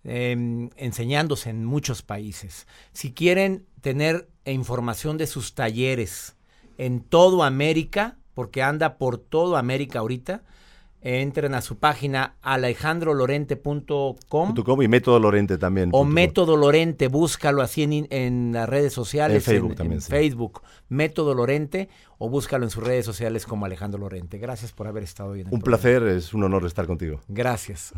eh, 0.03 0.69
enseñándose 0.75 1.49
en 1.49 1.65
muchos 1.65 2.01
países. 2.01 2.67
Si 2.91 3.13
quieren 3.13 3.65
tener 3.81 4.27
información 4.45 5.17
de 5.17 5.27
sus 5.27 5.55
talleres 5.55 6.35
en 6.77 7.01
todo 7.01 7.43
América, 7.43 8.17
porque 8.33 8.61
anda 8.61 8.97
por 8.97 9.17
todo 9.17 9.57
América 9.57 9.99
ahorita, 9.99 10.43
entren 11.03 11.53
a 11.53 11.61
su 11.61 11.77
página 11.77 12.37
alejandrolorente.com 12.41 14.81
y 14.81 14.87
método 14.87 15.19
Lorente 15.19 15.57
también. 15.57 15.89
o. 15.91 16.05
Método 16.05 16.55
Lorente, 16.57 17.09
búscalo 17.09 17.61
así 17.61 17.83
en, 18.09 18.53
las 18.53 18.69
redes 18.69 18.93
sociales. 18.93 19.45
En 19.47 19.53
Facebook 19.53 19.71
en, 19.71 19.77
también, 19.77 19.97
en 19.97 20.01
sí. 20.01 20.09
Facebook, 20.09 20.61
Método 20.87 21.35
Lorente, 21.35 21.89
o 22.17 22.29
búscalo 22.29 22.63
en 22.63 22.69
sus 22.69 22.81
redes 22.83 23.05
sociales 23.05 23.45
como 23.45 23.65
Alejandro 23.65 23.99
Lorente. 23.99 24.37
Gracias 24.37 24.71
por 24.71 24.87
haber 24.87 25.03
estado 25.03 25.31
hoy 25.31 25.41
en 25.41 25.47
el 25.47 25.53
Un 25.53 25.59
programa. 25.59 25.81
placer, 25.81 26.03
es 26.07 26.33
un 26.33 26.43
honor 26.43 26.65
estar 26.65 26.87
contigo. 26.87 27.19
Gracias. 27.27 27.91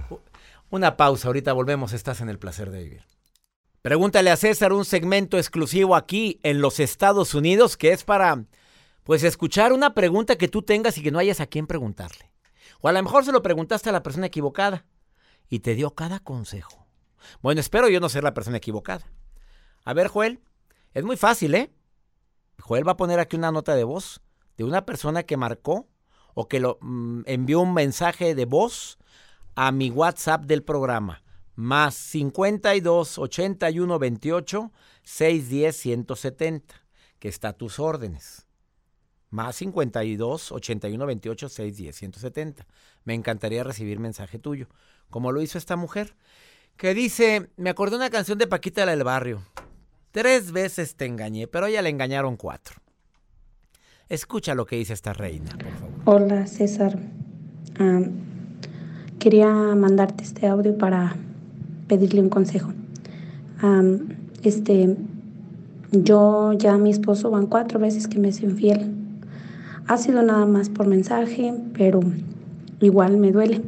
Una 0.72 0.98
pausa, 0.98 1.28
ahorita 1.28 1.54
volvemos, 1.54 1.94
estás 1.94 2.22
en 2.22 2.30
el 2.30 2.40
placer 2.40 2.72
de 2.72 2.84
vivir. 2.84 3.04
Pregúntale 3.84 4.32
a 4.32 4.36
César 4.36 4.74
un 4.74 4.84
segmento 4.84 5.38
exclusivo 5.38 5.96
aquí 5.96 6.40
en 6.42 6.60
los 6.60 6.80
Estados 6.80 7.36
Unidos 7.36 7.78
que 7.78 7.92
es 7.92 8.04
para, 8.04 8.46
pues, 9.04 9.24
escuchar 9.24 9.74
una 9.74 9.94
pregunta 9.94 10.38
que 10.38 10.48
tú 10.48 10.64
tengas 10.64 10.98
y 10.98 11.04
que 11.04 11.12
no 11.12 11.20
hayas 11.20 11.40
a 11.40 11.46
quién 11.46 11.68
preguntarle. 11.68 12.32
O 12.86 12.88
a 12.88 12.92
lo 12.92 13.02
mejor 13.02 13.26
se 13.26 13.32
lo 13.32 13.42
preguntaste 13.42 13.90
a 13.90 13.92
la 13.92 14.04
persona 14.04 14.28
equivocada 14.28 14.86
y 15.50 15.62
te 15.62 15.74
dio 15.74 15.96
cada 15.96 16.20
consejo. 16.20 16.86
Bueno, 17.42 17.60
espero 17.60 17.90
yo 17.90 18.00
no 18.00 18.10
ser 18.10 18.24
la 18.24 18.36
persona 18.36 18.58
equivocada. 18.58 19.12
A 19.84 19.96
ver, 19.96 20.08
Joel, 20.08 20.40
es 20.94 21.04
muy 21.04 21.18
fácil, 21.18 21.56
¿eh? 21.56 21.74
Joel 22.60 22.88
va 22.88 22.92
a 22.92 22.98
poner 22.98 23.20
aquí 23.20 23.38
una 23.38 23.52
nota 23.52 23.74
de 23.74 23.84
voz 23.84 24.22
de 24.56 24.66
una 24.66 24.86
persona 24.86 25.24
que 25.24 25.36
marcó 25.36 25.88
o 26.36 26.48
que 26.48 26.60
lo 26.60 26.78
mm, 26.80 27.22
envió 27.26 27.60
un 27.62 27.74
mensaje 27.74 28.36
de 28.36 28.46
voz 28.46 29.00
a 29.56 29.72
mi 29.72 29.90
WhatsApp 29.90 30.44
del 30.44 30.62
programa. 30.62 31.24
Más 31.56 31.96
52 31.96 33.18
81 33.18 33.98
28 33.98 34.72
610 35.02 35.76
170, 35.76 36.76
que 37.18 37.30
está 37.30 37.48
a 37.48 37.54
tus 37.54 37.80
órdenes. 37.80 38.45
Más 39.36 39.58
52 39.58 40.54
81 40.54 41.06
28 41.06 41.50
610 41.50 41.94
170. 41.94 42.66
Me 43.04 43.14
encantaría 43.14 43.66
recibir 43.66 44.00
mensaje 44.00 44.40
tuyo, 44.40 44.68
como 45.10 45.34
lo 45.34 45.42
hizo 45.42 45.58
esta 45.58 45.76
mujer, 45.76 46.16
que 46.78 46.94
dice, 46.94 47.50
me 47.58 47.70
acordé 47.70 47.98
una 47.98 48.10
canción 48.10 48.38
de 48.38 48.48
Paquita 48.48 48.86
del 48.86 49.04
Barrio. 49.04 49.42
Tres 50.12 50.54
veces 50.54 50.96
te 50.96 51.06
engañé, 51.06 51.48
pero 51.48 51.66
ella 51.66 51.82
le 51.82 51.90
engañaron 51.90 52.38
cuatro. 52.38 52.78
Escucha 54.08 54.56
lo 54.56 54.66
que 54.66 54.78
dice 54.78 54.94
esta 54.94 55.12
reina, 55.12 55.52
por 55.52 55.70
favor. 55.74 56.22
Hola 56.24 56.48
César. 56.48 56.98
Quería 59.20 59.50
mandarte 59.50 60.24
este 60.24 60.48
audio 60.48 60.78
para 60.78 61.14
pedirle 61.90 62.22
un 62.22 62.30
consejo. 62.30 62.72
Este, 64.44 64.96
yo 65.92 66.54
ya 66.54 66.78
mi 66.78 66.92
esposo 66.92 67.32
van 67.32 67.48
cuatro 67.48 67.80
veces 67.80 68.08
que 68.08 68.18
me 68.18 68.30
es 68.30 68.40
infiel. 68.40 69.05
Ha 69.88 69.98
sido 69.98 70.24
nada 70.24 70.46
más 70.46 70.70
por 70.70 70.88
mensaje, 70.88 71.54
pero 71.74 72.00
igual 72.82 73.18
me 73.18 73.32
duele. 73.32 73.62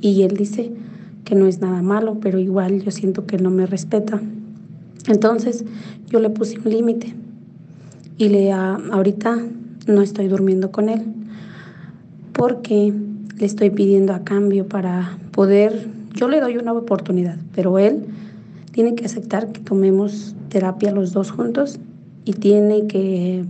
Y 0.00 0.22
él 0.22 0.36
dice 0.36 0.72
que 1.24 1.34
no 1.34 1.46
es 1.46 1.60
nada 1.60 1.80
malo, 1.80 2.18
pero 2.20 2.38
igual 2.38 2.82
yo 2.82 2.90
siento 2.90 3.26
que 3.26 3.38
no 3.38 3.50
me 3.50 3.66
respeta. 3.66 4.20
Entonces 5.08 5.64
yo 6.08 6.20
le 6.20 6.30
puse 6.30 6.58
un 6.58 6.70
límite 6.70 7.14
y 8.18 8.28
le 8.28 8.52
ah, 8.52 8.78
ahorita 8.92 9.38
no 9.86 10.02
estoy 10.02 10.28
durmiendo 10.28 10.70
con 10.70 10.88
él 10.88 11.02
porque 12.32 12.92
le 13.38 13.46
estoy 13.46 13.70
pidiendo 13.70 14.12
a 14.12 14.24
cambio 14.24 14.68
para 14.68 15.18
poder, 15.30 15.88
yo 16.14 16.28
le 16.28 16.40
doy 16.40 16.56
una 16.56 16.72
oportunidad, 16.72 17.36
pero 17.54 17.78
él 17.78 18.04
tiene 18.72 18.94
que 18.94 19.04
aceptar 19.04 19.52
que 19.52 19.60
tomemos 19.60 20.34
terapia 20.48 20.92
los 20.92 21.12
dos 21.12 21.30
juntos 21.30 21.78
y 22.24 22.32
tiene 22.32 22.86
que 22.86 23.44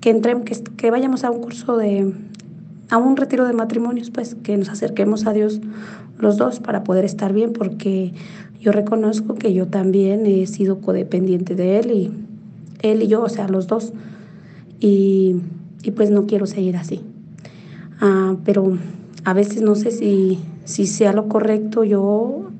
que 0.00 0.10
entremos, 0.10 0.44
que, 0.76 0.90
vayamos 0.90 1.24
a 1.24 1.30
un 1.30 1.40
curso 1.40 1.76
de, 1.76 2.12
a 2.90 2.96
un 2.96 3.16
retiro 3.16 3.46
de 3.46 3.52
matrimonios, 3.52 4.10
pues 4.10 4.34
que 4.34 4.56
nos 4.56 4.68
acerquemos 4.68 5.26
a 5.26 5.32
Dios 5.32 5.60
los 6.18 6.36
dos 6.36 6.60
para 6.60 6.84
poder 6.84 7.04
estar 7.04 7.32
bien, 7.32 7.52
porque 7.52 8.12
yo 8.60 8.72
reconozco 8.72 9.34
que 9.34 9.52
yo 9.52 9.66
también 9.66 10.26
he 10.26 10.46
sido 10.46 10.80
codependiente 10.80 11.54
de 11.54 11.78
él 11.78 11.90
y 11.90 12.12
él 12.82 13.02
y 13.02 13.08
yo, 13.08 13.22
o 13.22 13.28
sea, 13.28 13.48
los 13.48 13.66
dos. 13.66 13.92
Y 14.80 15.36
y 15.82 15.90
pues 15.90 16.10
no 16.10 16.26
quiero 16.26 16.46
seguir 16.46 16.76
así. 16.76 17.00
Ah, 18.00 18.36
pero 18.44 18.76
a 19.24 19.32
veces 19.32 19.62
no 19.62 19.74
sé 19.74 19.90
si, 19.90 20.38
si 20.64 20.86
sea 20.86 21.12
lo 21.12 21.28
correcto 21.28 21.84
yo 21.84 22.50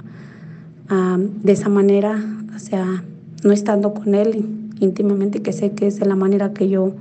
ah, 0.89 1.19
de 1.19 1.53
esa 1.53 1.69
manera, 1.69 2.23
o 2.55 2.59
sea, 2.59 3.05
no 3.45 3.53
estando 3.53 3.95
con 3.95 4.15
él 4.15 4.45
íntimamente, 4.81 5.43
que 5.43 5.53
sé 5.53 5.73
que 5.73 5.87
es 5.87 5.99
de 5.99 6.07
la 6.07 6.17
manera 6.17 6.53
que 6.53 6.69
yo 6.69 6.93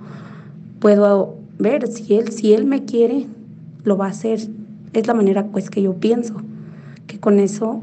puedo 0.80 1.38
ver, 1.58 1.88
si 1.88 2.16
él, 2.16 2.32
si 2.32 2.54
él 2.54 2.66
me 2.66 2.86
quiere, 2.86 3.26
lo 3.84 3.98
va 3.98 4.08
a 4.08 4.10
hacer. 4.10 4.40
Es 4.94 5.08
la 5.08 5.14
manera 5.14 5.48
pues 5.48 5.70
que 5.70 5.82
yo 5.82 5.96
pienso, 5.96 6.36
que 7.08 7.20
con 7.20 7.40
eso, 7.40 7.82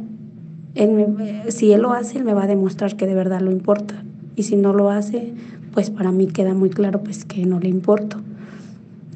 él 0.75 1.45
si 1.49 1.73
él 1.73 1.83
lo 1.83 1.93
hace, 1.93 2.19
él 2.19 2.25
me 2.25 2.35
va 2.35 2.45
a 2.45 2.47
demostrar 2.47 2.97
que 2.97 3.07
de 3.07 3.15
verdad 3.15 3.41
lo 3.41 3.51
importa. 3.51 4.03
Y 4.37 4.45
si 4.45 4.57
no 4.57 4.73
lo 4.73 4.91
hace, 4.91 5.33
pues 5.73 5.91
para 5.91 6.11
mí 6.13 6.27
queda 6.27 6.55
muy 6.55 6.71
claro 6.71 7.03
pues 7.03 7.25
que 7.25 7.45
no 7.47 7.61
le 7.61 7.69
importo. 7.69 8.21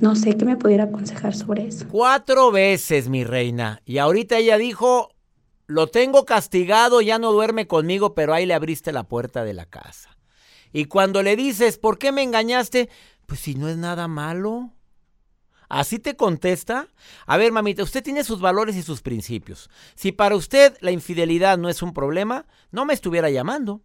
No 0.01 0.15
sé 0.15 0.37
qué 0.37 0.45
me 0.45 0.57
pudiera 0.57 0.85
aconsejar 0.85 1.35
sobre 1.35 1.67
eso. 1.67 1.87
Cuatro 1.91 2.53
veces, 2.53 3.09
mi 3.09 3.25
reina. 3.25 3.83
Y 3.85 3.99
ahorita 3.99 4.39
ella 4.39 4.57
dijo, 4.57 5.11
lo 5.67 5.89
tengo 5.89 6.25
castigado, 6.25 7.01
ya 7.01 7.19
no 7.19 7.33
duerme 7.33 7.67
conmigo, 7.67 8.15
pero 8.15 8.33
ahí 8.33 8.47
le 8.47 8.55
abriste 8.55 8.93
la 8.93 9.05
puerta 9.05 9.43
de 9.45 9.55
la 9.55 9.67
casa. 9.67 10.17
Y 10.73 10.85
cuando 10.85 11.23
le 11.23 11.35
dices, 11.35 11.79
¿por 11.79 11.99
qué 11.99 12.13
me 12.13 12.23
engañaste? 12.23 12.89
Pues 13.29 13.41
si 13.41 13.55
no 13.55 13.69
es 13.69 13.77
nada 13.77 14.09
malo. 14.09 14.73
¿Así 15.69 15.99
te 15.99 16.17
contesta? 16.17 16.89
A 17.27 17.37
ver, 17.37 17.53
mamita, 17.53 17.83
usted 17.83 18.03
tiene 18.03 18.25
sus 18.25 18.41
valores 18.41 18.75
y 18.75 18.83
sus 18.83 19.03
principios. 19.03 19.69
Si 19.97 20.13
para 20.13 20.35
usted 20.35 20.79
la 20.81 20.93
infidelidad 20.93 21.59
no 21.59 21.69
es 21.69 21.83
un 21.83 21.93
problema, 21.93 22.47
no 22.71 22.87
me 22.87 22.95
estuviera 22.95 23.29
llamando. 23.29 23.83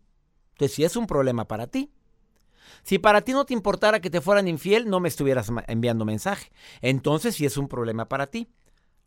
Entonces, 0.53 0.73
si 0.77 0.85
es 0.85 0.95
un 0.95 1.07
problema 1.07 1.45
para 1.45 1.67
ti. 1.67 1.91
Si 2.83 2.99
para 2.99 3.19
ti 3.19 3.33
no 3.33 3.45
te 3.45 3.53
importara 3.53 3.99
que 3.99 4.09
te 4.09 4.21
fueran 4.21 4.47
infiel, 4.47 4.89
no 4.89 5.01
me 5.01 5.09
estuvieras 5.09 5.51
enviando 5.67 6.05
mensaje. 6.05 6.49
Entonces 6.81 7.35
sí 7.35 7.45
es 7.45 7.57
un 7.57 7.67
problema 7.67 8.07
para 8.07 8.27
ti. 8.27 8.49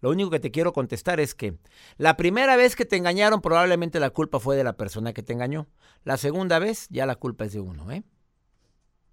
Lo 0.03 0.11
único 0.11 0.29
que 0.29 0.41
te 0.41 0.51
quiero 0.51 0.75
contestar 0.75 1.19
es 1.19 1.35
que 1.35 1.57
la 1.97 2.19
primera 2.19 2.57
vez 2.57 2.77
que 2.77 2.85
te 2.85 2.97
engañaron 2.97 3.41
probablemente 3.41 4.01
la 4.01 4.11
culpa 4.11 4.39
fue 4.39 4.55
de 4.55 4.65
la 4.65 4.77
persona 4.77 5.15
que 5.15 5.23
te 5.23 5.33
engañó. 5.33 5.67
La 6.05 6.19
segunda 6.19 6.59
vez 6.59 6.89
ya 6.91 7.07
la 7.07 7.17
culpa 7.17 7.47
es 7.47 7.55
de 7.55 7.61
uno, 7.61 7.91
¿eh? 7.91 8.05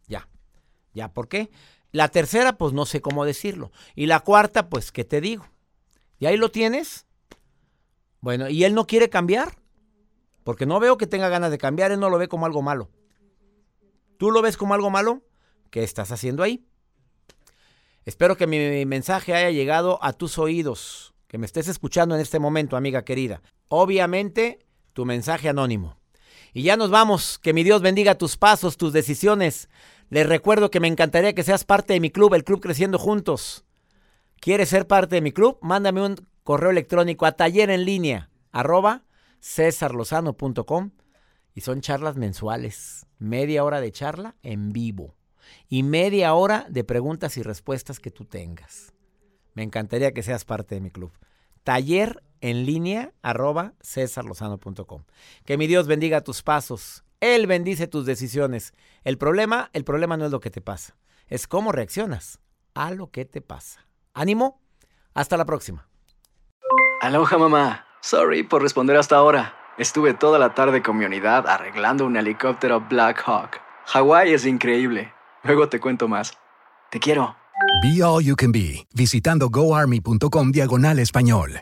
Ya. 0.08 0.28
¿Ya 0.93 1.13
por 1.13 1.27
qué? 1.27 1.49
La 1.91 2.08
tercera, 2.10 2.58
pues 2.58 2.73
no 2.73 2.86
sé 2.86 3.01
cómo 3.01 3.25
decirlo. 3.25 3.71
Y 3.95 4.08
la 4.08 4.19
cuarta, 4.19 4.69
pues, 4.69 4.91
¿qué 4.91 5.03
te 5.03 5.21
digo? 5.21 5.45
¿Y 6.19 6.25
ahí 6.25 6.38
lo 6.38 6.49
tienes? 6.49 7.06
Bueno, 8.19 8.49
¿y 8.49 8.63
él 8.63 8.73
no 8.73 8.88
quiere 8.88 9.10
cambiar? 9.10 9.58
Porque 10.43 10.65
no 10.65 10.79
veo 10.79 10.97
que 10.97 11.08
tenga 11.08 11.29
ganas 11.29 11.51
de 11.51 11.58
cambiar, 11.58 11.91
él 11.91 11.99
no 11.99 12.10
lo 12.10 12.17
ve 12.17 12.27
como 12.27 12.45
algo 12.45 12.62
malo. 12.62 12.89
¿Tú 14.17 14.32
lo 14.32 14.41
ves 14.41 14.58
como 14.58 14.73
algo 14.73 14.89
malo? 14.89 15.21
¿Qué 15.69 15.84
estás 15.84 16.12
haciendo 16.12 16.43
ahí? 16.43 16.65
Espero 18.06 18.38
que 18.38 18.47
mi 18.47 18.86
mensaje 18.86 19.34
haya 19.34 19.51
llegado 19.51 19.99
a 20.03 20.13
tus 20.13 20.38
oídos, 20.38 21.13
que 21.27 21.38
me 21.38 21.45
estés 21.45 21.67
escuchando 21.67 22.15
en 22.15 22.21
este 22.21 22.39
momento, 22.39 22.75
amiga 22.75 23.06
querida. 23.06 23.41
Obviamente, 23.69 24.60
tu 24.93 25.06
mensaje 25.06 25.49
anónimo. 25.49 25.97
Y 26.53 26.63
ya 26.63 26.77
nos 26.77 26.91
vamos. 26.91 27.39
Que 27.39 27.53
mi 27.53 27.63
Dios 27.63 27.82
bendiga 27.82 28.17
tus 28.17 28.38
pasos, 28.38 28.77
tus 28.77 28.93
decisiones. 28.93 29.69
Les 30.13 30.28
recuerdo 30.28 30.69
que 30.69 30.80
me 30.80 30.88
encantaría 30.88 31.34
que 31.34 31.41
seas 31.41 31.63
parte 31.63 31.93
de 31.93 31.99
mi 31.99 32.12
club, 32.12 32.36
el 32.36 32.43
Club 32.43 32.62
Creciendo 32.62 32.99
Juntos. 32.99 33.65
¿Quieres 34.39 34.69
ser 34.69 34.86
parte 34.86 35.15
de 35.15 35.21
mi 35.21 35.32
club? 35.32 35.58
Mándame 35.63 36.06
un 36.06 36.28
correo 36.43 36.69
electrónico 36.69 37.26
a 37.26 37.32
taller 37.32 37.71
en 37.71 37.84
línea 37.84 38.30
arroba 38.52 39.06
cesarlozano.com 39.41 40.91
y 41.56 41.62
son 41.62 41.82
charlas 41.82 42.15
mensuales 42.15 43.08
media 43.17 43.63
hora 43.63 43.82
de 43.82 43.91
charla 43.91 44.36
en 44.43 44.71
vivo 44.71 45.15
y 45.67 45.82
media 45.82 46.36
hora 46.36 46.67
de 46.69 46.84
preguntas 46.84 47.36
y 47.38 47.41
respuestas 47.41 47.99
que 47.99 48.12
tú 48.12 48.26
tengas. 48.26 48.93
Me 49.56 49.63
encantaría 49.63 50.13
que 50.13 50.21
seas 50.21 50.45
parte 50.45 50.76
de 50.76 50.82
mi 50.82 50.91
club. 50.91 51.12
Taller 51.63 52.21
en 52.39 52.67
línea 52.67 53.13
arroba 53.23 53.73
cesarlozano.com. 53.82 55.06
Que 55.43 55.58
mi 55.58 55.65
Dios 55.65 55.88
bendiga 55.88 56.21
tus 56.21 56.43
pasos. 56.43 57.04
Él 57.24 57.48
bendice 57.48 57.88
tus 57.88 58.06
decisiones. 58.06 58.74
El 59.06 59.18
problema, 59.18 59.70
el 59.72 59.86
problema 59.86 60.18
no 60.18 60.26
es 60.26 60.32
lo 60.32 60.42
que 60.42 60.50
te 60.52 60.60
pasa, 60.60 60.98
es 61.28 61.48
cómo 61.48 61.72
reaccionas 61.72 62.42
a 62.74 62.92
lo 62.92 63.12
que 63.12 63.24
te 63.24 63.40
pasa. 63.40 63.88
Ánimo, 64.14 64.60
hasta 65.14 65.38
la 65.38 65.46
próxima. 65.46 65.88
Aloha 67.00 67.38
mamá, 67.38 67.88
sorry 68.02 68.44
por 68.44 68.62
responder 68.62 68.98
hasta 68.98 69.16
ahora. 69.16 69.56
Estuve 69.78 70.14
toda 70.14 70.38
la 70.38 70.54
tarde 70.54 70.84
con 70.84 70.98
mi 70.98 71.06
unidad 71.06 71.48
arreglando 71.48 72.06
un 72.06 72.18
helicóptero 72.18 72.82
Black 72.82 73.24
Hawk. 73.26 73.62
Hawái 73.86 74.34
es 74.34 74.46
increíble. 74.46 75.14
Luego 75.44 75.70
te 75.70 75.80
cuento 75.80 76.10
más. 76.10 76.38
Te 76.92 77.00
quiero. 77.00 77.38
Be 77.82 78.04
All 78.04 78.22
You 78.22 78.36
Can 78.36 78.52
Be, 78.52 78.86
visitando 78.94 79.50
goarmy.com 79.50 80.52
diagonal 80.52 81.00
español. 81.00 81.62